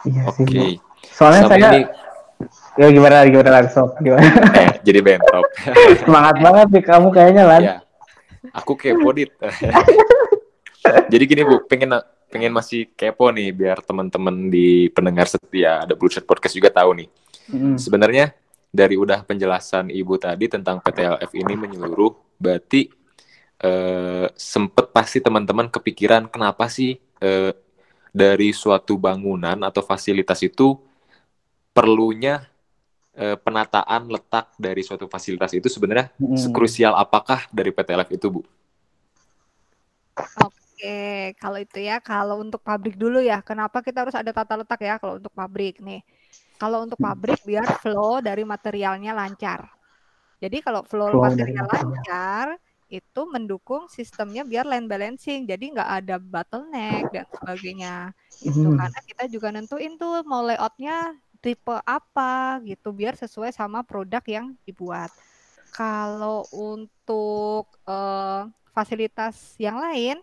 [0.05, 0.45] Iya Oke.
[0.45, 0.69] Okay.
[1.11, 1.83] Soalnya Sampai saya ini...
[2.75, 4.27] Ya gimana gimana langsung gimana?
[4.59, 5.47] Eh, jadi bentrok.
[6.03, 7.59] Semangat banget nih kamu kayaknya lah.
[7.63, 7.75] Ya.
[8.51, 9.31] Aku kepo dit.
[11.11, 11.95] jadi gini Bu, pengen
[12.29, 17.03] pengen masih kepo nih biar teman-teman di pendengar setia ada Blue Shirt Podcast juga tahu
[17.03, 17.09] nih.
[17.51, 17.77] Mm.
[17.77, 18.25] Sebenarnya
[18.75, 22.91] dari udah penjelasan Ibu tadi tentang PTLF ini menyeluruh, berarti
[23.63, 27.53] eh, sempet pasti teman-teman kepikiran kenapa sih eh,
[28.11, 30.75] dari suatu bangunan atau fasilitas itu
[31.71, 32.43] perlunya
[33.15, 36.35] eh, penataan letak dari suatu fasilitas itu sebenarnya Mm-mm.
[36.35, 38.41] sekrusial apakah dari PTLF itu, Bu?
[40.85, 44.79] Oke, kalau itu ya, kalau untuk pabrik dulu ya, kenapa kita harus ada tata letak
[44.87, 45.99] ya kalau untuk pabrik nih?
[46.59, 49.61] Kalau untuk pabrik biar flow dari materialnya lancar.
[50.43, 52.47] Jadi kalau flow, Flow material lancar
[52.91, 57.89] itu mendukung sistemnya biar line balancing, jadi nggak ada bottleneck dan sebagainya.
[58.45, 58.79] Itu Hmm.
[58.79, 60.93] karena kita juga nentuin tuh mau layoutnya
[61.43, 65.11] tipe apa gitu biar sesuai sama produk yang dibuat.
[65.73, 68.41] Kalau untuk eh,
[68.75, 70.17] fasilitas yang lain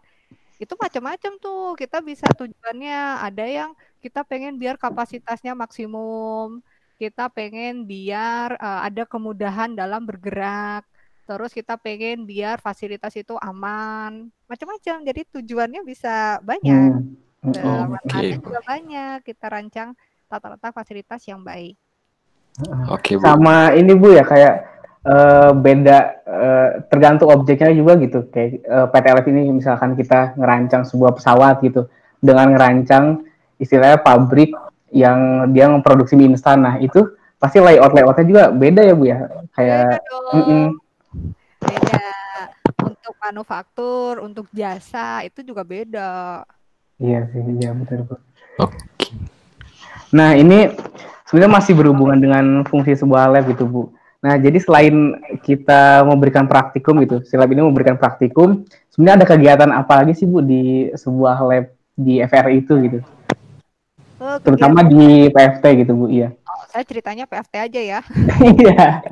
[0.62, 1.74] itu macam-macam tuh.
[1.74, 6.62] Kita bisa tujuannya ada yang kita pengen biar kapasitasnya maksimum
[7.02, 10.86] kita pengen biar eh, ada kemudahan dalam bergerak
[11.26, 14.28] terus kita pengen biar fasilitas itu aman.
[14.50, 15.06] Macam-macam.
[15.06, 16.98] Jadi tujuannya bisa banyak.
[17.42, 17.50] Hmm.
[17.50, 17.94] dalam Oke.
[17.98, 19.18] manfaatnya juga banyak.
[19.26, 19.88] Kita rancang
[20.30, 21.74] tata letak fasilitas yang baik.
[22.92, 23.24] Oke, Bu.
[23.24, 24.71] sama ini bu ya kayak
[25.06, 28.26] eh, beda eh, tergantung objeknya juga gitu.
[28.30, 31.86] Kayak eh, PTLF ini misalkan kita ngerancang sebuah pesawat gitu.
[32.22, 33.26] Dengan ngerancang
[33.58, 34.54] istilahnya pabrik
[34.94, 36.62] yang dia memproduksi mie instan.
[36.62, 39.18] Nah itu pasti layout layoutnya juga beda ya bu ya?
[39.54, 40.26] Kayak beda dong.
[40.38, 40.64] mm-mm.
[41.62, 42.06] beda.
[42.86, 46.46] Untuk manufaktur untuk jasa itu juga beda.
[47.02, 48.14] Iya sih iya betul bu.
[48.62, 48.78] Oke.
[50.12, 50.68] Nah, ini
[51.24, 53.82] sebenarnya masih berhubungan dengan fungsi sebuah lab gitu, Bu.
[54.22, 58.62] Nah, jadi selain kita memberikan praktikum gitu, si lab ini memberikan praktikum,
[58.94, 61.66] sebenarnya ada kegiatan apa lagi sih, Bu, di sebuah lab
[61.98, 62.98] di FRI itu gitu?
[64.22, 66.30] Oh, Terutama di PFT gitu, Bu, iya.
[66.30, 68.00] oh, saya ceritanya PFT aja ya
[68.62, 69.02] Iya.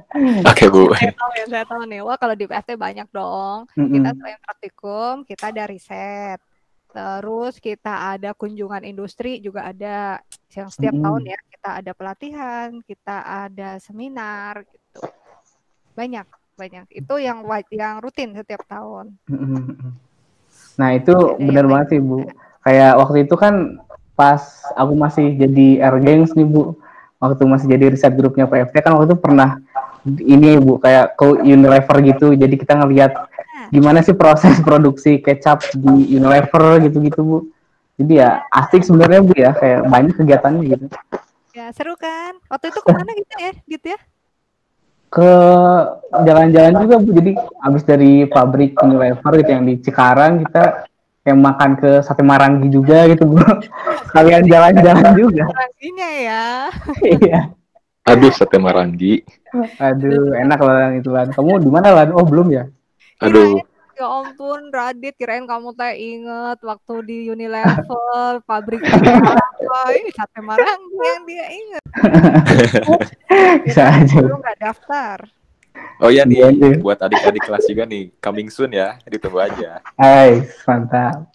[0.46, 0.94] Oke, Bu.
[0.94, 5.14] saya tahu ya saya tahu nih wah kalau di PFT banyak dong kita selain praktikum
[5.26, 6.38] kita ada riset
[6.90, 10.18] terus kita ada kunjungan industri juga ada
[10.50, 11.06] yang setiap Mm-mm.
[11.06, 15.06] tahun ya kita ada pelatihan kita ada seminar gitu
[15.94, 16.26] banyak
[16.58, 17.40] banyak itu yang
[17.72, 19.94] yang rutin setiap tahun Mm-mm.
[20.76, 22.16] Nah, itu Ada yang benar lain banget sih, Bu.
[22.64, 23.54] Kayak waktu itu kan
[24.16, 24.40] pas
[24.76, 26.76] aku masih jadi Ergengs nih, Bu.
[27.20, 29.60] Waktu masih jadi riset grupnya PFT kan waktu itu pernah
[30.24, 32.32] ini Bu kayak ke Unilever gitu.
[32.32, 33.12] Jadi kita ngelihat
[33.68, 37.38] gimana sih proses produksi kecap di Unilever gitu-gitu, Bu.
[38.00, 40.86] Jadi ya asik sebenarnya Bu ya, kayak banyak kegiatannya gitu.
[41.50, 43.98] ya seru kan waktu itu ke mana gitu ya gitu ya
[45.10, 45.30] Ke
[46.22, 47.10] jalan-jalan juga Bu.
[47.12, 47.32] Jadi
[47.66, 50.86] abis dari pabrik Unilever gitu yang di Cikarang kita
[51.20, 53.38] kayak makan ke sate Marangi juga gitu, Bu.
[54.14, 55.44] Kalian jalan-jalan juga.
[55.50, 56.42] orangnya ya
[57.04, 57.40] Iya.
[58.08, 59.22] Aduh, sate Marangi.
[59.78, 61.28] Aduh, enak loh Lan, itu Lan.
[61.34, 62.14] Kamu di mana Lan?
[62.14, 62.64] Oh, belum ya?
[63.20, 63.60] Aduh,
[64.00, 70.96] Ya ampun, Radit, kirain kamu teh inget waktu di Unilever, pabriknya apa, Ih, sate Marangi
[71.04, 71.84] yang dia inget.
[73.68, 74.24] Bisa aja.
[74.24, 75.28] Nggak daftar.
[76.00, 76.48] oh iya Iya, iya.
[76.48, 79.84] nih, buat adik-adik kelas juga nih, coming soon ya, ditunggu aja.
[80.00, 81.28] Hai, mantap.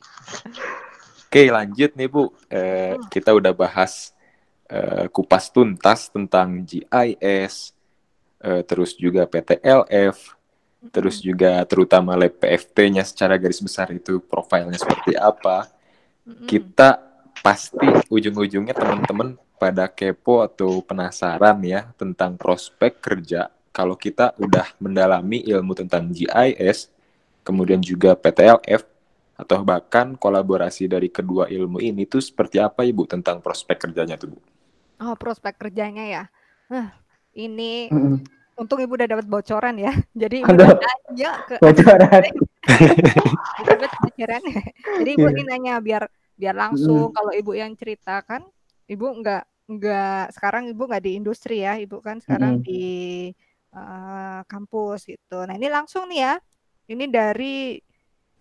[1.29, 2.33] Oke, lanjut nih Bu.
[2.49, 4.09] Eh, kita udah bahas
[4.73, 7.77] eh, kupas tuntas tentang GIS,
[8.41, 10.33] eh, terus juga PTLF,
[10.91, 15.69] terus juga terutama lab PFT-nya secara garis besar itu profilnya seperti apa.
[16.45, 16.97] Kita
[17.45, 25.43] pasti ujung-ujungnya teman-teman pada kepo atau penasaran ya tentang prospek kerja kalau kita udah mendalami
[25.43, 26.87] ilmu tentang GIS,
[27.43, 28.87] kemudian juga PTLF,
[29.35, 34.31] atau bahkan kolaborasi dari kedua ilmu ini tuh seperti apa Ibu tentang prospek kerjanya tuh
[34.31, 34.39] Bu?
[35.03, 36.23] Oh, prospek kerjanya ya.
[36.71, 36.95] Nah,
[37.35, 37.91] ini.
[38.55, 39.91] Untung ibu udah dapat bocoran ya.
[40.21, 40.67] Jadi ibu Aduh.
[40.67, 42.23] udah nanya ke Bocoran.
[43.65, 44.41] Dapat bocoran.
[45.03, 46.03] Jadi ibu ini nanya biar
[46.35, 48.43] biar langsung kalau ibu yang ceritakan,
[48.91, 53.31] ibu nggak nggak sekarang ibu nggak di industri ya, ibu kan sekarang di
[53.71, 55.47] eh, kampus gitu.
[55.47, 56.33] Nah ini langsung nih ya,
[56.91, 57.79] ini dari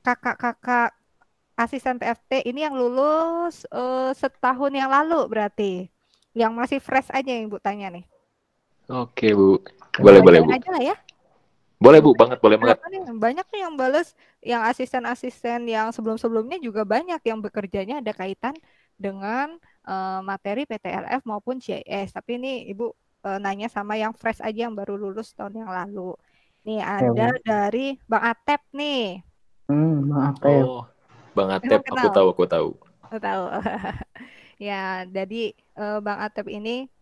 [0.04, 0.92] kakak-kakak
[1.54, 5.86] asisten PFT ini yang lulus eh, setahun yang lalu berarti,
[6.34, 8.04] yang masih fresh aja yang ibu tanya nih.
[8.92, 9.56] Oke Bu,
[9.96, 10.96] boleh boleh Bu, aja lah ya.
[11.80, 12.76] boleh Bu banget boleh banget.
[13.16, 14.12] Banyak nih yang bales,
[14.44, 18.52] yang asisten-asisten yang sebelum-sebelumnya juga banyak yang bekerjanya ada kaitan
[19.00, 19.56] dengan
[19.88, 22.12] eh, materi PTLF maupun CIS.
[22.12, 22.92] Tapi ini Ibu
[23.24, 26.12] eh, nanya sama yang fresh aja yang baru lulus tahun yang lalu.
[26.68, 29.20] Nih ada dari Bang Atep nih.
[29.68, 30.60] Hmm, maaf ya.
[30.60, 30.84] Oh,
[31.32, 32.68] Bang Atep, aku tahu aku tahu.
[33.08, 33.44] Oh, tahu.
[34.60, 36.92] ya, jadi eh, Bang Atep ini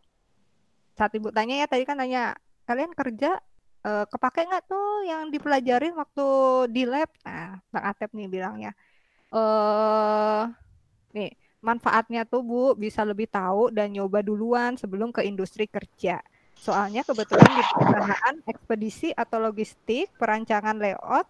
[0.97, 2.37] saat Ibu tanya ya tadi kan tanya
[2.69, 3.41] kalian kerja
[3.87, 6.27] eh, kepake nggak tuh yang dipelajarin waktu
[6.71, 7.11] di lab?
[7.27, 8.73] Nah, Bang Atep nih bilangnya.
[9.33, 10.43] Eh
[11.17, 11.31] nih,
[11.65, 16.21] manfaatnya tuh Bu bisa lebih tahu dan nyoba duluan sebelum ke industri kerja.
[16.63, 21.27] Soalnya kebetulan di perusahaan ekspedisi atau logistik, perancangan layout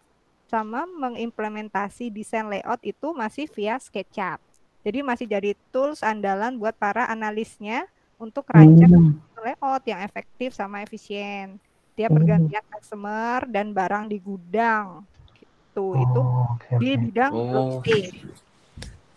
[0.53, 4.37] sama mengimplementasi desain layout itu masih via SketchUp.
[4.85, 7.89] Jadi masih jadi tools andalan buat para analisnya
[8.23, 9.19] untuk rancang Hmm.
[9.43, 11.59] layout yang efektif sama efisien.
[11.99, 12.23] Dia Hmm.
[12.23, 15.03] pergantian customer dan barang di gudang.
[15.35, 15.99] Gitu.
[15.99, 17.01] Itu Oh, oke, di oke.
[17.03, 17.51] bidang Oh.
[17.51, 18.15] logistik.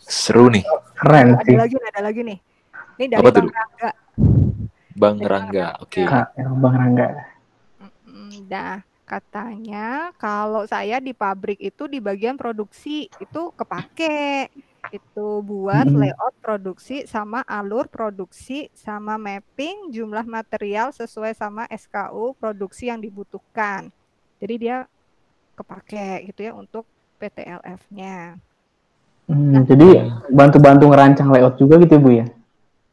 [0.01, 0.65] Seru nih,
[0.97, 1.57] Keren Ada sih.
[1.57, 2.39] lagi, ada lagi nih.
[2.97, 3.49] Ini dari Apa Bang?
[3.53, 3.91] Rangga.
[4.95, 5.67] Bang Dari Rangga.
[5.83, 6.01] Oke.
[6.07, 7.07] Kak, yang Bang Rangga.
[8.47, 14.49] Nah, katanya kalau saya di pabrik itu di bagian produksi itu kepake
[14.97, 15.19] itu
[15.49, 18.53] buat layout produksi sama alur produksi
[18.85, 23.81] sama mapping jumlah material sesuai sama SKU produksi yang dibutuhkan.
[24.41, 24.75] Jadi dia
[25.57, 26.85] kepake gitu ya untuk
[27.19, 28.37] PTLF-nya.
[29.29, 29.87] Hmm, Nah, jadi
[30.37, 32.25] bantu-bantu ngerancang layout juga gitu Bu ya?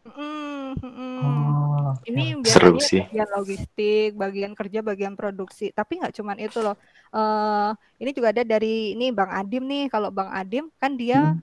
[0.04, 1.12] mm, mm.
[1.22, 2.08] Oh, oke.
[2.08, 3.02] Ini Seru biasanya sih.
[3.02, 5.64] bagian logistik, bagian kerja, bagian produksi.
[5.78, 6.74] Tapi nggak cuman itu loh.
[7.16, 7.68] Eh,
[8.02, 9.82] ini juga ada dari ini Bang Adim nih.
[9.92, 11.42] Kalau Bang Adim kan dia Hmm.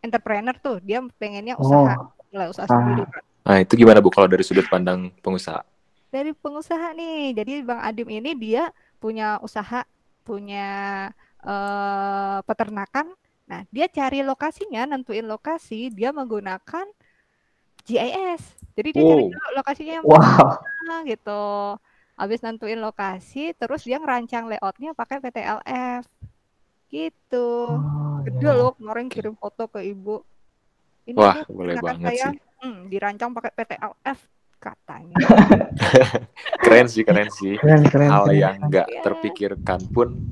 [0.00, 2.72] Entrepreneur tuh, dia pengennya usaha, Oh, mulai usaha ah.
[2.72, 3.04] sendiri.
[3.40, 5.64] Nah, itu gimana Bu kalau dari sudut pandang pengusaha?
[6.10, 7.34] Dari pengusaha nih.
[7.38, 9.86] Jadi Bang Adim ini dia punya usaha,
[10.22, 10.68] punya
[11.40, 13.16] eh, peternakan.
[13.48, 16.86] Nah, dia cari lokasinya, nentuin lokasi, dia menggunakan
[17.82, 18.42] GIS.
[18.76, 19.32] Jadi dia cari Wow.
[19.34, 20.46] dulu lokasinya yang wow.
[20.60, 21.42] mana gitu.
[22.14, 26.04] Habis nentuin lokasi, terus dia ngerancang layoutnya pakai PTLF.
[26.90, 27.46] Gitu.
[27.70, 28.52] Oh, Gede iya.
[28.52, 30.20] loh, kemarin kirim foto ke ibu.
[31.06, 32.38] Ini Wah, boleh banget saya, sih.
[32.60, 34.18] hmm, dirancang pakai PTLF
[34.60, 35.16] katanya.
[36.62, 37.56] Keren sih, keren sih.
[37.56, 38.36] Keren, keren, Hal keren.
[38.36, 39.00] yang nggak Iya.
[39.00, 40.28] terpikirkan pun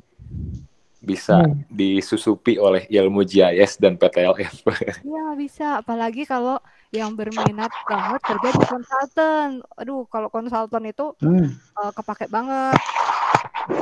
[0.98, 1.64] bisa Hmm.
[1.70, 4.60] disusupi oleh ilmu GIS dan PTLF.
[5.00, 9.48] Iya bisa, apalagi kalau yang berminat banget kerja di konsultan.
[9.74, 11.48] Aduh, kalau konsultan itu Hmm.
[11.54, 12.76] eh, kepake banget.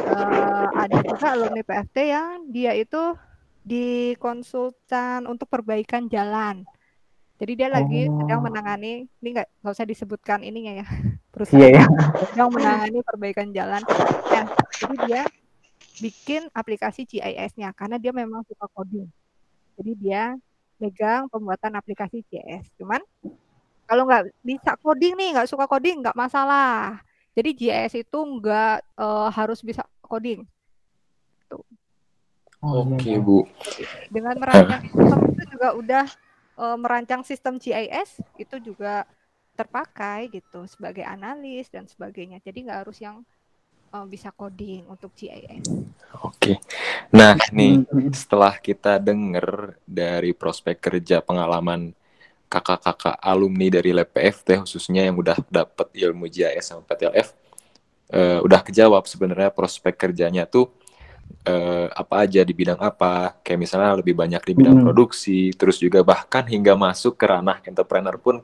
[0.07, 3.03] Eh, ada juga alumni PFT yang dia itu
[3.66, 6.62] di konsultan untuk perbaikan jalan.
[7.37, 8.45] Jadi dia lagi sedang Oh.
[8.49, 10.87] menangani, ini nggak nggak usah disebutkan ininya ya,
[11.35, 11.85] perusahaan ya.
[12.23, 13.83] sedang menangani perbaikan jalan.
[14.33, 14.45] Nah,
[14.81, 15.23] jadi dia
[16.01, 19.09] bikin aplikasi GIS-nya karena dia memang suka coding.
[19.77, 20.33] Jadi dia
[20.81, 22.73] megang pembuatan aplikasi GIS.
[22.81, 23.01] Cuman
[23.85, 27.01] kalau nggak bisa coding nih, nggak suka coding, nggak masalah.
[27.37, 30.40] Jadi GIS itu nggak eh, harus bisa coding.
[31.51, 31.62] Tuh.
[32.64, 33.19] Oh, iya, Oke, iya.
[33.21, 33.38] Bu.
[34.11, 36.07] Dengan merancang sistem itu juga udah
[36.57, 39.05] eh, merancang sistem GIS itu juga
[39.57, 42.40] terpakai gitu sebagai analis dan sebagainya.
[42.45, 43.23] Jadi nggak harus yang
[43.95, 45.64] eh, bisa coding untuk GIS.
[46.25, 46.59] Oke.
[47.12, 48.12] Nah, nih Hmm, hmm.
[48.16, 51.92] setelah kita denger dari prospek kerja pengalaman
[52.47, 57.35] kakak-kakak alumni dari Lab PFT khususnya yang udah dapet ilmu GIS sama PTLF
[58.11, 60.71] eh, udah kejawab sebenarnya prospek kerjanya tuh
[61.47, 64.85] eh, apa aja di bidang apa kayak misalnya lebih banyak di bidang Mm.
[64.87, 68.42] produksi terus juga bahkan hingga masuk ke ranah entrepreneur pun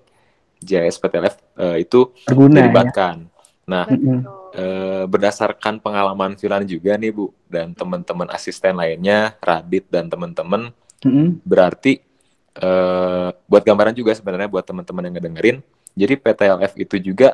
[0.62, 2.56] GIS PTLF eh, itu Berguna ya.
[2.62, 3.16] dilibatkan.
[3.62, 4.18] Nah, Mm-mm.
[4.22, 4.40] Betul.
[4.52, 10.68] Eh, berdasarkan pengalaman Filan juga nih Bu dan teman-teman asisten lainnya Radit dan teman-teman
[11.00, 11.40] Mm-mm.
[11.40, 12.04] berarti
[12.52, 15.56] eh, buat gambaran juga sebenarnya buat teman-teman yang ngedengerin
[15.96, 17.32] jadi PTLF itu juga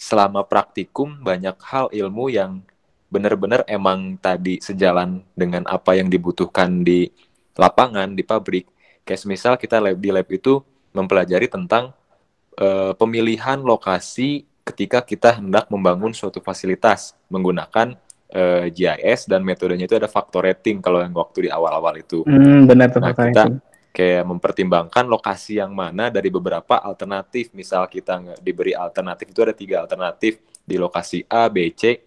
[0.00, 2.64] selama praktikum banyak hal ilmu yang
[3.12, 7.10] benar-benar emang tadi sejalan dengan apa yang dibutuhkan di
[7.52, 8.64] lapangan di pabrik
[9.04, 10.62] kayak misal kita lab di lab itu
[10.96, 11.92] mempelajari tentang
[12.56, 17.92] eh, pemilihan lokasi ketika kita hendak membangun suatu fasilitas menggunakan
[18.30, 22.64] eh, GIS dan metodenya itu ada factor rating kalau yang waktu di awal-awal itu Hmm,
[22.64, 23.69] benar tuh Nah, faktor kita- itu.
[24.00, 27.52] Kayak mempertimbangkan lokasi yang mana dari beberapa alternatif.
[27.52, 32.00] Misal kita nggak diberi alternatif itu ada tiga alternatif di lokasi A, B, C.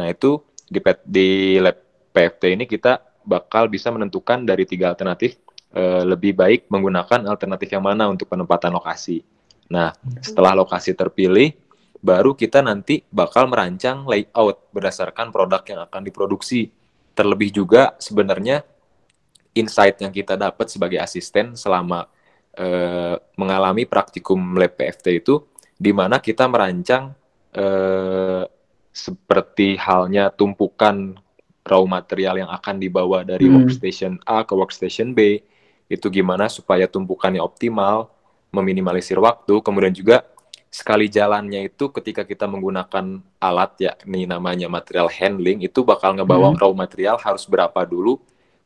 [0.00, 1.28] Nah itu di, di
[1.60, 1.76] lab
[2.16, 2.96] PFT ini kita
[3.28, 5.36] bakal bisa menentukan dari tiga alternatif
[5.76, 9.20] eh, lebih baik menggunakan alternatif yang mana untuk penempatan lokasi.
[9.68, 9.92] Nah
[10.24, 11.52] setelah lokasi terpilih,
[12.00, 16.72] baru kita nanti bakal merancang layout berdasarkan produk yang akan diproduksi.
[17.12, 18.64] Terlebih juga sebenarnya
[19.54, 22.06] insight yang kita dapat sebagai asisten selama
[22.54, 25.42] eh, mengalami praktikum lab PFT itu
[25.74, 27.14] di mana kita merancang
[27.54, 28.44] eh,
[28.94, 31.18] seperti halnya tumpukan
[31.66, 33.58] raw material yang akan dibawa dari Hmm.
[33.58, 35.42] workstation A ke workstation B
[35.90, 38.08] itu gimana supaya tumpukannya optimal,
[38.54, 40.24] meminimalisir waktu, kemudian juga
[40.70, 46.50] sekali jalannya itu ketika kita menggunakan alat ya ini namanya material handling itu bakal ngebawa
[46.54, 46.58] Hmm.
[46.58, 48.18] raw material harus berapa dulu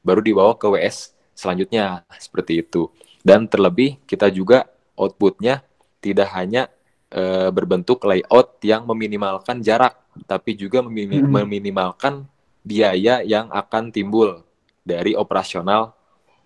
[0.08, 2.88] baru dibawa ke WS selanjutnya seperti itu.
[3.20, 4.64] Dan terlebih kita juga
[4.96, 5.60] outputnya
[6.00, 6.72] tidak hanya
[7.08, 9.96] eh, berbentuk layout yang meminimalkan jarak,
[10.28, 11.40] tapi juga memini- Hmm.
[11.40, 12.28] meminimalkan
[12.60, 14.44] biaya yang akan timbul
[14.84, 15.96] dari operasional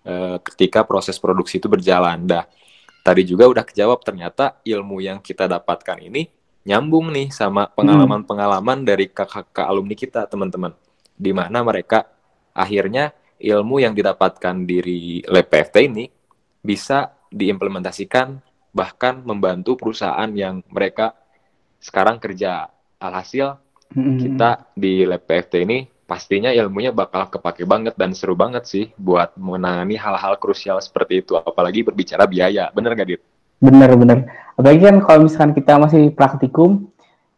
[0.03, 2.27] eh, ketika proses produksi itu berjalan.
[2.27, 2.43] Dah,
[3.03, 6.27] tadi juga udah kejawab ternyata ilmu yang kita dapatkan ini
[6.63, 10.71] nyambung nih sama pengalaman-pengalaman dari kakak-kakak alumni kita, teman-teman.
[11.15, 12.07] Di mana mereka
[12.55, 13.11] akhirnya
[13.43, 16.07] ilmu yang didapatkan dari lab PFT ini
[16.63, 18.39] bisa diimplementasikan
[18.71, 21.13] bahkan membantu perusahaan yang mereka
[21.83, 22.71] sekarang kerja.
[23.03, 23.59] Alhasil
[23.91, 24.15] Mm-mm.
[24.15, 29.35] kita di lab PFT ini pastinya ilmunya bakal kepake banget dan seru banget sih buat
[29.35, 33.21] menangani hal-hal krusial seperti itu apalagi berbicara biaya bener gak Dit?
[33.59, 34.17] Bener bener.
[34.55, 36.91] Apalagi kan kalau misalkan kita masih praktikum,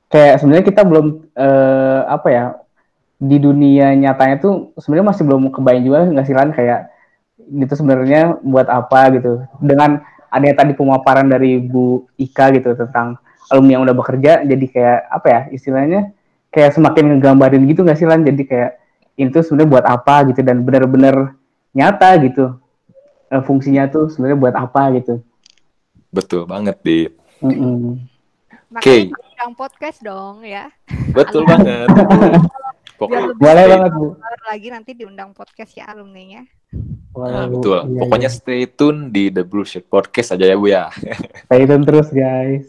[0.09, 1.05] kayak sebenarnya kita belum
[1.37, 2.43] eh, apa ya
[3.25, 6.93] di dunia nyatanya tuh sebenarnya masih belum kebayang juga nggak sih Lan kayak
[7.45, 9.41] gitu sebenarnya buat apa gitu.
[9.61, 13.17] Dengan adanya tadi pemaparan dari Bu Ika gitu tentang
[13.49, 16.01] alumni yang udah bekerja, jadi kayak apa ya istilahnya
[16.49, 18.25] kayak semakin ngegambarin gitu nggak sih Lan?
[18.25, 18.81] Jadi kayak
[19.15, 21.37] itu sebenarnya buat apa gitu dan benar-benar
[21.71, 22.59] nyata gitu
[23.25, 25.19] Eh, fungsinya tuh sebenarnya buat apa gitu.
[26.13, 27.11] Betul banget Dit.
[27.41, 27.97] Mm-mm.
[28.71, 29.09] Oke.
[29.09, 30.69] Makanya undang podcast dong ya.
[31.11, 31.89] Betul banget.
[32.95, 34.07] Pokoknya Boleh banget bu.
[34.45, 36.43] Lagi nanti diundang podcast ya alumninya.
[37.09, 37.79] Boleh, Nah, betul.
[37.85, 38.35] Iya, Pokoknya iya.
[38.35, 40.87] stay tune di The Blue Shirt Podcast aja ya Bu ya.
[41.47, 42.67] stay tune terus guys.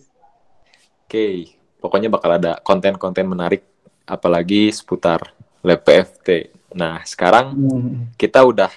[1.07, 3.63] Oke, pokoknya bakal ada konten-konten menarik
[4.05, 6.51] apalagi seputar lab PFT.
[6.73, 8.11] Nah, sekarang Hmm.
[8.15, 8.71] kita udah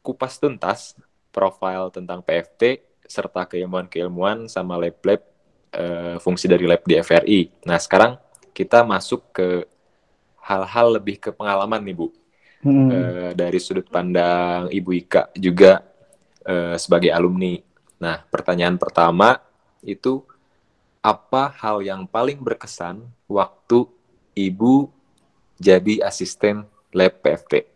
[0.00, 0.94] kupas tuntas
[1.30, 5.22] profil tentang PFT serta keilmuan-keilmuan sama lab-lab
[5.70, 7.62] eh, fungsi dari lab di FRI.
[7.62, 8.18] Nah, sekarang
[8.50, 9.62] kita masuk ke
[10.42, 12.08] hal-hal lebih ke pengalaman nih, Bu.
[12.60, 12.92] Hmm.
[12.92, 15.80] Eh, dari sudut pandang Ibu Ika juga
[16.44, 17.56] eh, sebagai alumni.
[18.00, 19.40] Nah, pertanyaan pertama
[19.80, 20.20] itu
[21.00, 23.88] apa hal yang paling berkesan waktu
[24.36, 24.92] Ibu
[25.56, 27.68] jadi asisten lab PFT?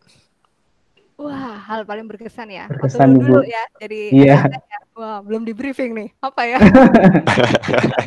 [1.14, 2.66] Wah, hal paling berkesan ya.
[2.68, 3.48] Berkesan, Waktu dulu Ibu.
[3.48, 4.36] ya, jadi Iya.
[4.44, 4.78] asisten ya.
[4.94, 6.08] Wah, belum di briefing nih.
[6.20, 6.58] Apa ya?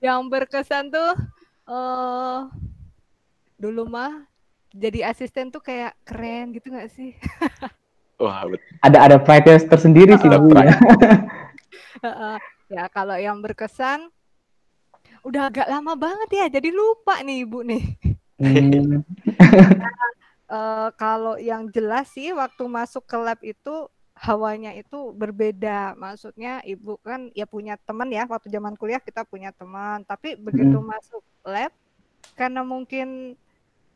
[0.00, 1.12] Yang berkesan tuh
[1.68, 2.38] eh
[3.60, 4.24] dulu mah
[4.72, 7.12] jadi asisten tuh kayak keren gitu nggak sih?
[8.22, 10.48] Wah, bet- Ada ada pride tersendiri sih bu.
[10.56, 10.72] Ya.
[12.04, 12.36] Heeh.
[12.70, 14.08] ya kalau yang berkesan
[15.20, 17.84] udah agak lama banget ya, jadi lupa nih ibu nih.
[18.40, 19.04] Hmm.
[20.50, 23.86] Eh, kalau yang jelas sih waktu masuk ke lab itu
[24.18, 25.94] hawanya itu berbeda.
[25.94, 30.74] Maksudnya ibu kan ya punya teman ya waktu zaman kuliah kita punya teman, tapi begitu
[30.74, 30.90] Mm.
[30.90, 31.70] masuk lab
[32.34, 33.38] karena mungkin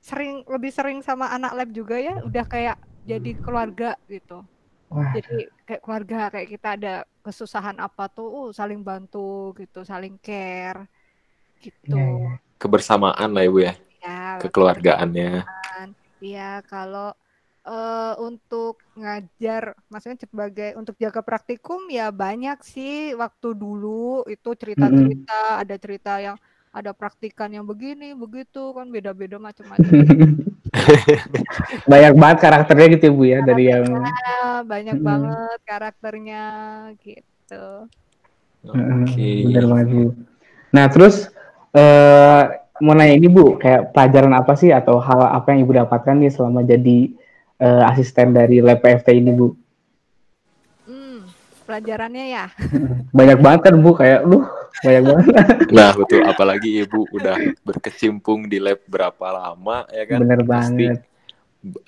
[0.04, 2.76] sering lebih sering sama anak lab juga ya, udah kayak
[3.08, 4.44] jadi keluarga gitu.
[4.92, 5.16] Wah.
[5.16, 10.84] Jadi kayak keluarga kayak kita ada kesusahan apa tuh uh, saling bantu gitu, saling care
[11.64, 11.96] gitu.
[11.96, 12.32] Iya, iya.
[12.60, 15.48] kebersamaan lah Ibu ya, Ya, kekeluargaannya.
[16.20, 17.16] Iya, kalau
[17.64, 25.64] eh, untuk ngajar, maksudnya sebagai untuk jaga praktikum ya banyak sih waktu dulu itu cerita-cerita,
[25.64, 26.36] ada cerita yang
[26.74, 29.94] ada praktikan yang begini, begitu kan beda-beda macam-macam.
[31.90, 35.06] Banyak banget karakternya gitu ya bu ya dari yang Ah, banyak Mm-mm.
[35.08, 36.42] banget karakternya
[37.04, 37.88] gitu.
[38.64, 39.30] Oke.
[39.44, 40.04] bener banget bu.
[40.74, 41.14] Nah terus
[41.74, 42.42] eh
[42.82, 46.32] mau nanya ini bu, kayak pelajaran apa sih atau hal apa yang ibu dapatkan nih
[46.34, 46.98] selama jadi
[47.60, 49.48] eh, asisten dari lab PFT ini bu?
[50.87, 51.24] Hmm,
[51.66, 52.46] pelajarannya ya.
[53.14, 54.44] Banyak banget kan bu, kayak lu
[54.82, 55.26] banyak banget.
[55.70, 56.20] Nah, betul.
[56.26, 60.18] Apalagi Ibu udah berkecimpung di lab berapa lama ya kan?
[60.24, 61.00] Bener Pasti banget.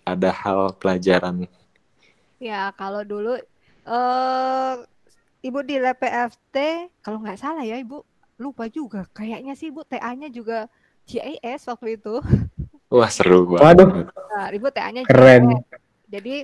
[0.07, 1.51] ada hal pelajaran.
[2.39, 3.35] Ya, kalau dulu
[3.87, 4.75] eh
[5.47, 6.57] Ibu di lab PFT,
[7.03, 8.03] kalau nggak salah ya Ibu,
[8.43, 9.07] lupa juga.
[9.15, 10.67] Kayaknya sih Ibu TA-nya juga
[11.07, 12.19] GIS waktu itu.
[12.91, 13.63] Wah, seru banget.
[13.83, 13.89] Waduh.
[14.11, 15.55] Nah, Ibu TA-nya Keren.
[15.55, 15.63] GIS.
[16.07, 16.37] Jadi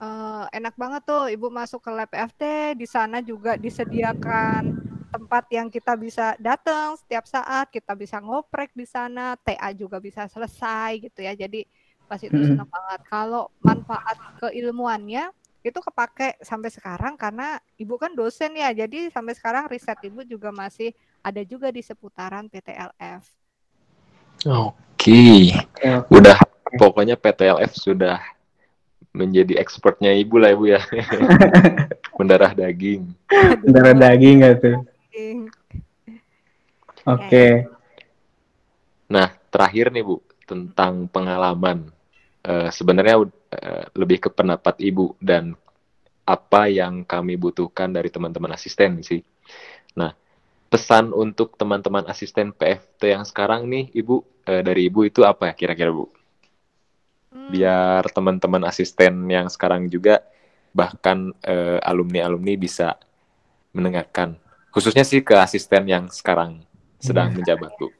[0.00, 4.79] eh, enak banget tuh Ibu masuk ke lab PFT, di sana juga disediakan
[5.10, 10.30] tempat yang kita bisa datang setiap saat, kita bisa ngoprek di sana, TA juga bisa
[10.30, 11.34] selesai gitu ya.
[11.34, 11.66] Jadi
[12.06, 13.00] pas itu senang banget.
[13.10, 19.68] Kalau manfaat keilmuannya itu kepake sampai sekarang karena ibu kan dosen ya, jadi sampai sekarang
[19.68, 23.28] riset ibu juga masih ada juga di seputaran PTLF.
[24.48, 25.52] Oke.
[25.84, 26.40] Ya, Udah
[26.80, 28.24] pokoknya PTLF sudah
[29.12, 30.80] menjadi expertnya Ibu lah Ibu ya.
[32.20, 33.10] Mendarah daging.
[33.64, 34.76] Darah daging gak tuh?
[37.06, 37.66] Oke.
[39.10, 41.90] Nah, terakhir nih Bu, tentang pengalaman.
[42.46, 45.58] Eh, sebenarnya eh, lebih ke pendapat Ibu dan
[46.24, 49.18] apa yang kami butuhkan dari teman-teman asisten sih.
[49.98, 50.14] Nah,
[50.70, 55.54] pesan untuk teman-teman asisten PFT yang sekarang nih, Ibu, eh, dari Ibu itu apa ya
[55.58, 56.06] kira-kira, Bu?
[57.34, 60.22] Hmm, Biar teman-teman asisten yang sekarang juga,
[60.70, 61.34] bahkan
[61.82, 62.94] alumni-alumni bisa
[63.74, 64.38] mendengarkan.
[64.74, 66.62] Khususnya sih ke asisten yang sekarang
[67.02, 67.90] sedang menjabat, Bu.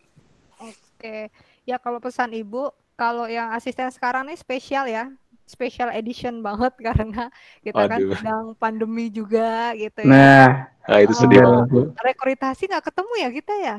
[0.61, 1.33] Oke,
[1.65, 2.69] ya kalau pesan ibu,
[3.01, 5.09] kalau yang asisten sekarang nih spesial ya,
[5.49, 7.33] special edition banget karena
[7.65, 8.11] kita kan Aduh.
[8.13, 10.09] sedang pandemi juga gitu ya.
[10.11, 10.49] Nah,
[10.91, 11.67] Nah, itu sedih banget.
[11.71, 11.81] Bu.
[12.07, 13.77] Rekrutasi nggak ketemu ya kita ya?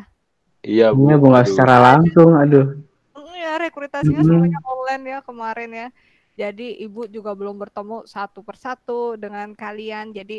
[0.66, 1.02] Iya, Bu.
[1.10, 2.66] Iya, Bu, nggak secara langsung, aduh.
[3.42, 4.28] Ya rekrutasinya Mm-mm.
[4.28, 5.88] semuanya online ya kemarin ya.
[6.42, 10.06] Jadi ibu juga belum bertemu satu persatu dengan kalian.
[10.18, 10.36] Jadi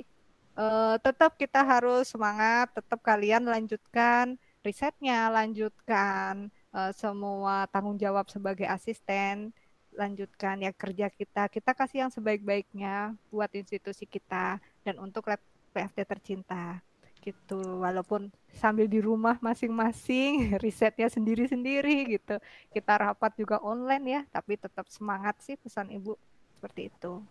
[0.58, 4.36] eh, tetap kita harus semangat, tetap kalian lanjutkan
[4.66, 9.52] risetnya, lanjutkan eh, semua tanggung jawab sebagai asisten,
[9.96, 11.48] lanjutkan ya kerja kita.
[11.52, 15.40] Kita kasih yang sebaik-baiknya buat institusi kita dan untuk lab
[15.72, 16.80] PFT tercinta
[17.22, 17.80] gitu.
[17.80, 20.32] Walaupun sambil di rumah masing-masing,
[20.64, 22.36] risetnya sendiri-sendiri gitu.
[22.74, 26.18] Kita rapat juga online ya, tapi tetap semangat sih pesan ibu
[26.58, 27.22] seperti itu.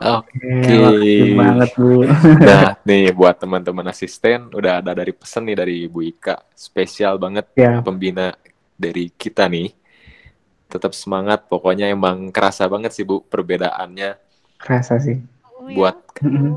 [0.00, 0.76] Oke.
[0.82, 1.88] Makasih banget, Bu.
[2.46, 6.36] Nah, nih buat teman-teman asisten udah ada dari pesan nih dari Ibu Ika.
[6.52, 8.36] Spesial banget Ya, pembina
[8.76, 9.72] dari kita nih.
[10.66, 14.18] Tetap semangat, pokoknya emang kerasa banget sih Bu perbedaannya
[14.62, 15.16] kerasa sih.
[15.56, 15.96] Oh, ya, buat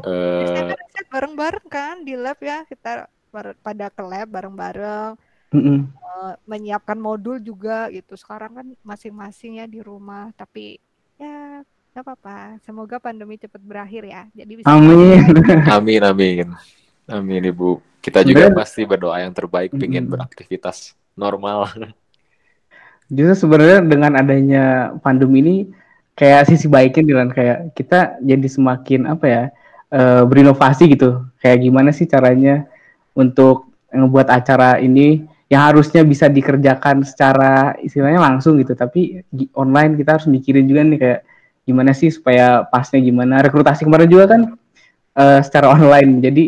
[0.06, 2.90] eh, Biasanya riset bareng-bareng kan di lab ya, kita
[3.66, 5.12] pada ke lab bareng-bareng,
[5.54, 5.90] Mm-mm.
[6.06, 8.14] eh, menyiapkan modul juga gitu.
[8.22, 10.80] Sekarang kan masing-masing ya di rumah, tapi
[11.22, 12.38] ya nggak apa-apa.
[12.64, 14.24] Semoga pandemi cepat berakhir ya.
[14.32, 15.20] Jadi bisa Amin.
[15.78, 16.48] amin amin.
[17.10, 17.82] Amin Ibu.
[18.00, 20.14] Kita juga Sebenarnya- pasti berdoa yang terbaik pingin Mm-mm.
[20.16, 21.68] beraktivitas normal.
[23.10, 24.64] Justru sebenarnya dengan adanya
[25.02, 25.56] pandemi ini
[26.14, 29.44] kayak sisi baiknya Dilan kayak kita jadi semakin apa ya
[29.90, 31.26] eh, berinovasi gitu.
[31.42, 32.70] Kayak gimana sih caranya
[33.18, 39.98] untuk ngebuat acara ini yang harusnya bisa dikerjakan secara istilahnya langsung gitu, tapi di- online
[39.98, 41.20] kita harus mikirin juga nih kayak
[41.70, 43.46] gimana sih supaya pasnya gimana.
[43.46, 44.42] Rekrutasi kemarin juga kan
[45.14, 46.18] eh, secara online.
[46.20, 46.44] Jadi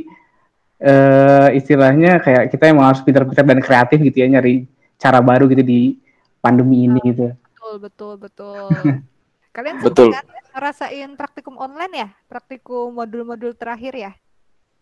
[0.81, 4.65] eh, istilahnya kayak kita emang harus pintar-pintar dan kreatif gitu ya nyari
[4.97, 6.01] cara baru gitu di
[6.41, 7.29] pandemi ini gitu.
[7.37, 8.69] Betul, betul, betul.
[9.55, 10.15] Kalian Betul.
[10.15, 10.23] kan
[10.55, 12.07] ngerasain praktikum online ya?
[12.25, 14.11] Praktikum modul-modul terakhir ya?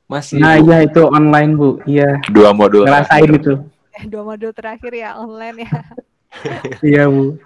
[0.06, 1.82] Masih Nah, iya itu online, Bu.
[1.90, 3.42] Iya, dua modul ngerasain terakhir.
[3.42, 3.54] itu.
[3.98, 5.72] Eh, Dua modul terakhir ya online ya.
[6.86, 7.42] Iya, Bu.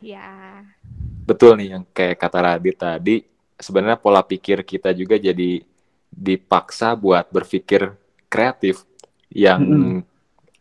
[0.00, 0.64] Ya.
[1.24, 3.16] Betul nih yang kayak kata Radit tadi,
[3.56, 5.64] sebenarnya pola pikir kita juga jadi
[6.14, 7.90] dipaksa buat berpikir
[8.30, 8.86] kreatif
[9.32, 9.98] yang Mm-mm.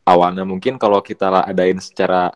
[0.07, 2.34] awalnya mungkin kalau kita adain secara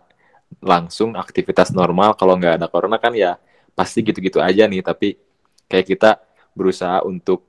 [0.61, 3.41] langsung aktivitas normal kalau nggak ada corona kan ya
[3.73, 5.17] pasti gitu-gitu aja nih tapi
[5.65, 6.11] kayak kita
[6.53, 7.45] berusaha untuk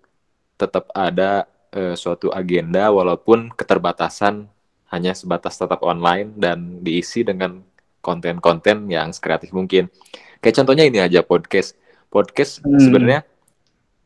[0.56, 4.48] tetap ada eh, suatu agenda walaupun keterbatasan
[4.88, 7.60] hanya sebatas tetap online dan diisi dengan
[8.00, 9.92] konten-konten yang sekreatif mungkin.
[10.38, 11.74] Kayak contohnya ini aja podcast.
[12.08, 12.80] Podcast Hmm.
[12.80, 13.20] sebenarnya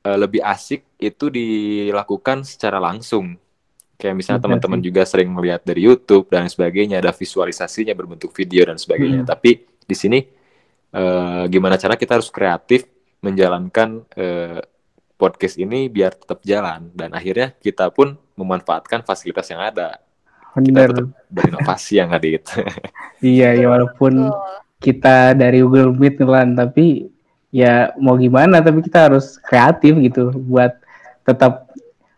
[0.02, 3.38] eh, lebih asik itu dilakukan secara langsung.
[3.94, 8.74] Kayak misalnya teman-teman juga sering melihat dari YouTube dan sebagainya, ada visualisasinya berbentuk video dan
[8.74, 9.22] sebagainya.
[9.22, 9.30] Hmm.
[9.30, 10.18] Tapi di sini
[10.92, 12.84] eh, gimana cara kita harus kreatif
[13.22, 14.60] menjalankan eh,
[15.14, 20.02] podcast ini biar tetap jalan dan akhirnya kita pun memanfaatkan fasilitas yang ada.
[20.52, 20.90] Kita Bener.
[20.90, 22.44] tetap berinovasi yang Adit.
[23.22, 24.61] Iya, ya walaupun Betul.
[24.82, 27.06] Kita dari Google Meet Dilan, tapi
[27.54, 30.74] ya mau gimana, tapi kita harus kreatif gitu buat
[31.22, 31.70] tetap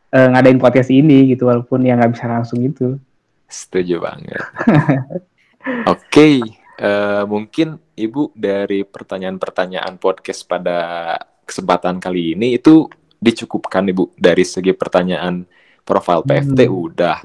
[0.09, 2.97] eh, ngadain podcast ini gitu walaupun ya nggak bisa langsung gitu.
[3.45, 4.41] Setuju banget.
[5.93, 6.41] Oke,
[6.81, 11.15] eh, mungkin Ibu dari pertanyaan-pertanyaan podcast pada
[11.47, 12.91] kesempatan kali ini itu
[13.23, 15.47] dicukupkan Ibu dari segi pertanyaan
[15.87, 16.75] profil PFT Hmm.
[16.91, 17.19] udah.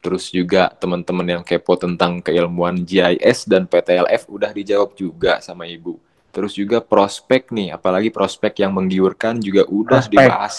[0.00, 6.00] Terus juga teman-teman yang kepo tentang keilmuan GIS dan PTLF udah dijawab juga sama Ibu.
[6.32, 10.16] Terus juga prospek nih, apalagi prospek yang menggiurkan juga udah Prospek.
[10.16, 10.54] dibahas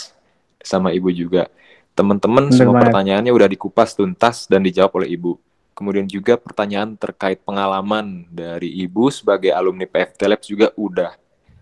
[0.62, 1.50] sama Ibu juga.
[1.98, 2.94] Teman-teman semua banget.
[2.94, 5.36] pertanyaannya udah dikupas tuntas dan dijawab oleh Ibu.
[5.74, 11.18] Kemudian juga pertanyaan terkait pengalaman dari Ibu sebagai alumni PFT Labs juga udah.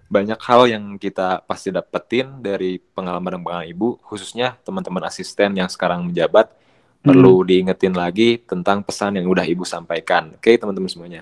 [0.10, 5.70] Banyak hal yang kita pasti dapetin dari pengalaman dan pengalaman Ibu, khususnya teman-teman asisten yang
[5.70, 6.50] sekarang menjabat,
[7.00, 10.36] perlu diingetin lagi tentang pesan yang udah Ibu sampaikan.
[10.36, 11.22] Oke, teman-teman semuanya.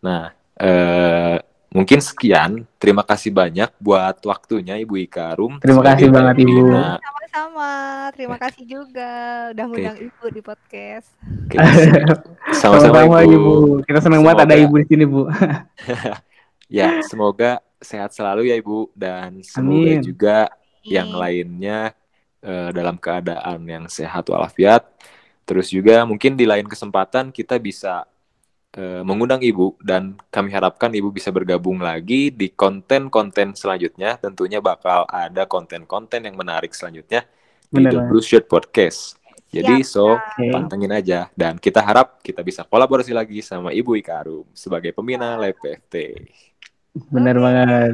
[0.00, 1.36] Nah, eh,
[1.68, 2.64] mungkin sekian.
[2.80, 5.60] Terima kasih banyak buat waktunya Ibu Ika Rum.
[5.60, 6.72] Terima kasih banget, Ibu.
[6.72, 7.72] Sama-sama.
[8.12, 9.10] Terima kasih juga
[9.52, 11.08] udah ngundang Ibu di podcast.
[11.20, 12.18] Oke, siap.
[12.60, 13.52] Sama-sama Sama-sama, Ibu.
[13.84, 15.22] Kita senang banget ada Semoga- Ibu di sini, Bu.
[16.72, 20.00] Ya, semoga sehat selalu ya Ibu dan semoga Amin.
[20.00, 20.38] juga
[20.80, 21.92] yang lainnya
[22.42, 24.86] uh, dalam keadaan yang sehat walafiat.
[25.42, 28.06] Terus juga mungkin di lain kesempatan kita bisa
[28.78, 34.18] uh, mengundang Ibu dan kami harapkan Ibu bisa bergabung lagi di konten-konten selanjutnya.
[34.18, 37.26] Tentunya bakal ada konten-konten yang menarik selanjutnya
[37.72, 39.18] di The Blue Shirt Podcast.
[39.52, 40.48] Jadi Siap, so okay.
[40.48, 45.36] pantengin aja dan kita harap kita bisa kolaborasi lagi sama Ibu Ika Arum sebagai pembina
[45.36, 46.24] Lab PFT.
[47.12, 47.44] Benar okay.
[47.44, 47.92] banget.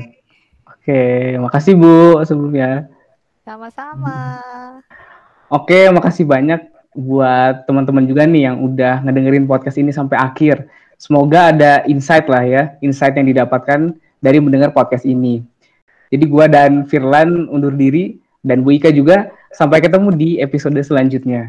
[0.69, 1.03] Oke,
[1.43, 2.87] makasih Bu sebelumnya.
[3.49, 4.37] Sama-sama.
[5.49, 10.69] Oke, makasih banyak buat teman-teman juga nih yang udah ngedengerin podcast ini sampai akhir.
[11.01, 15.41] Semoga ada insight lah ya, insight yang didapatkan dari mendengar podcast ini.
[16.13, 21.47] Jadi gua dan Firlan undur diri dan Bu Ika juga Sampai ketemu di episode selanjutnya.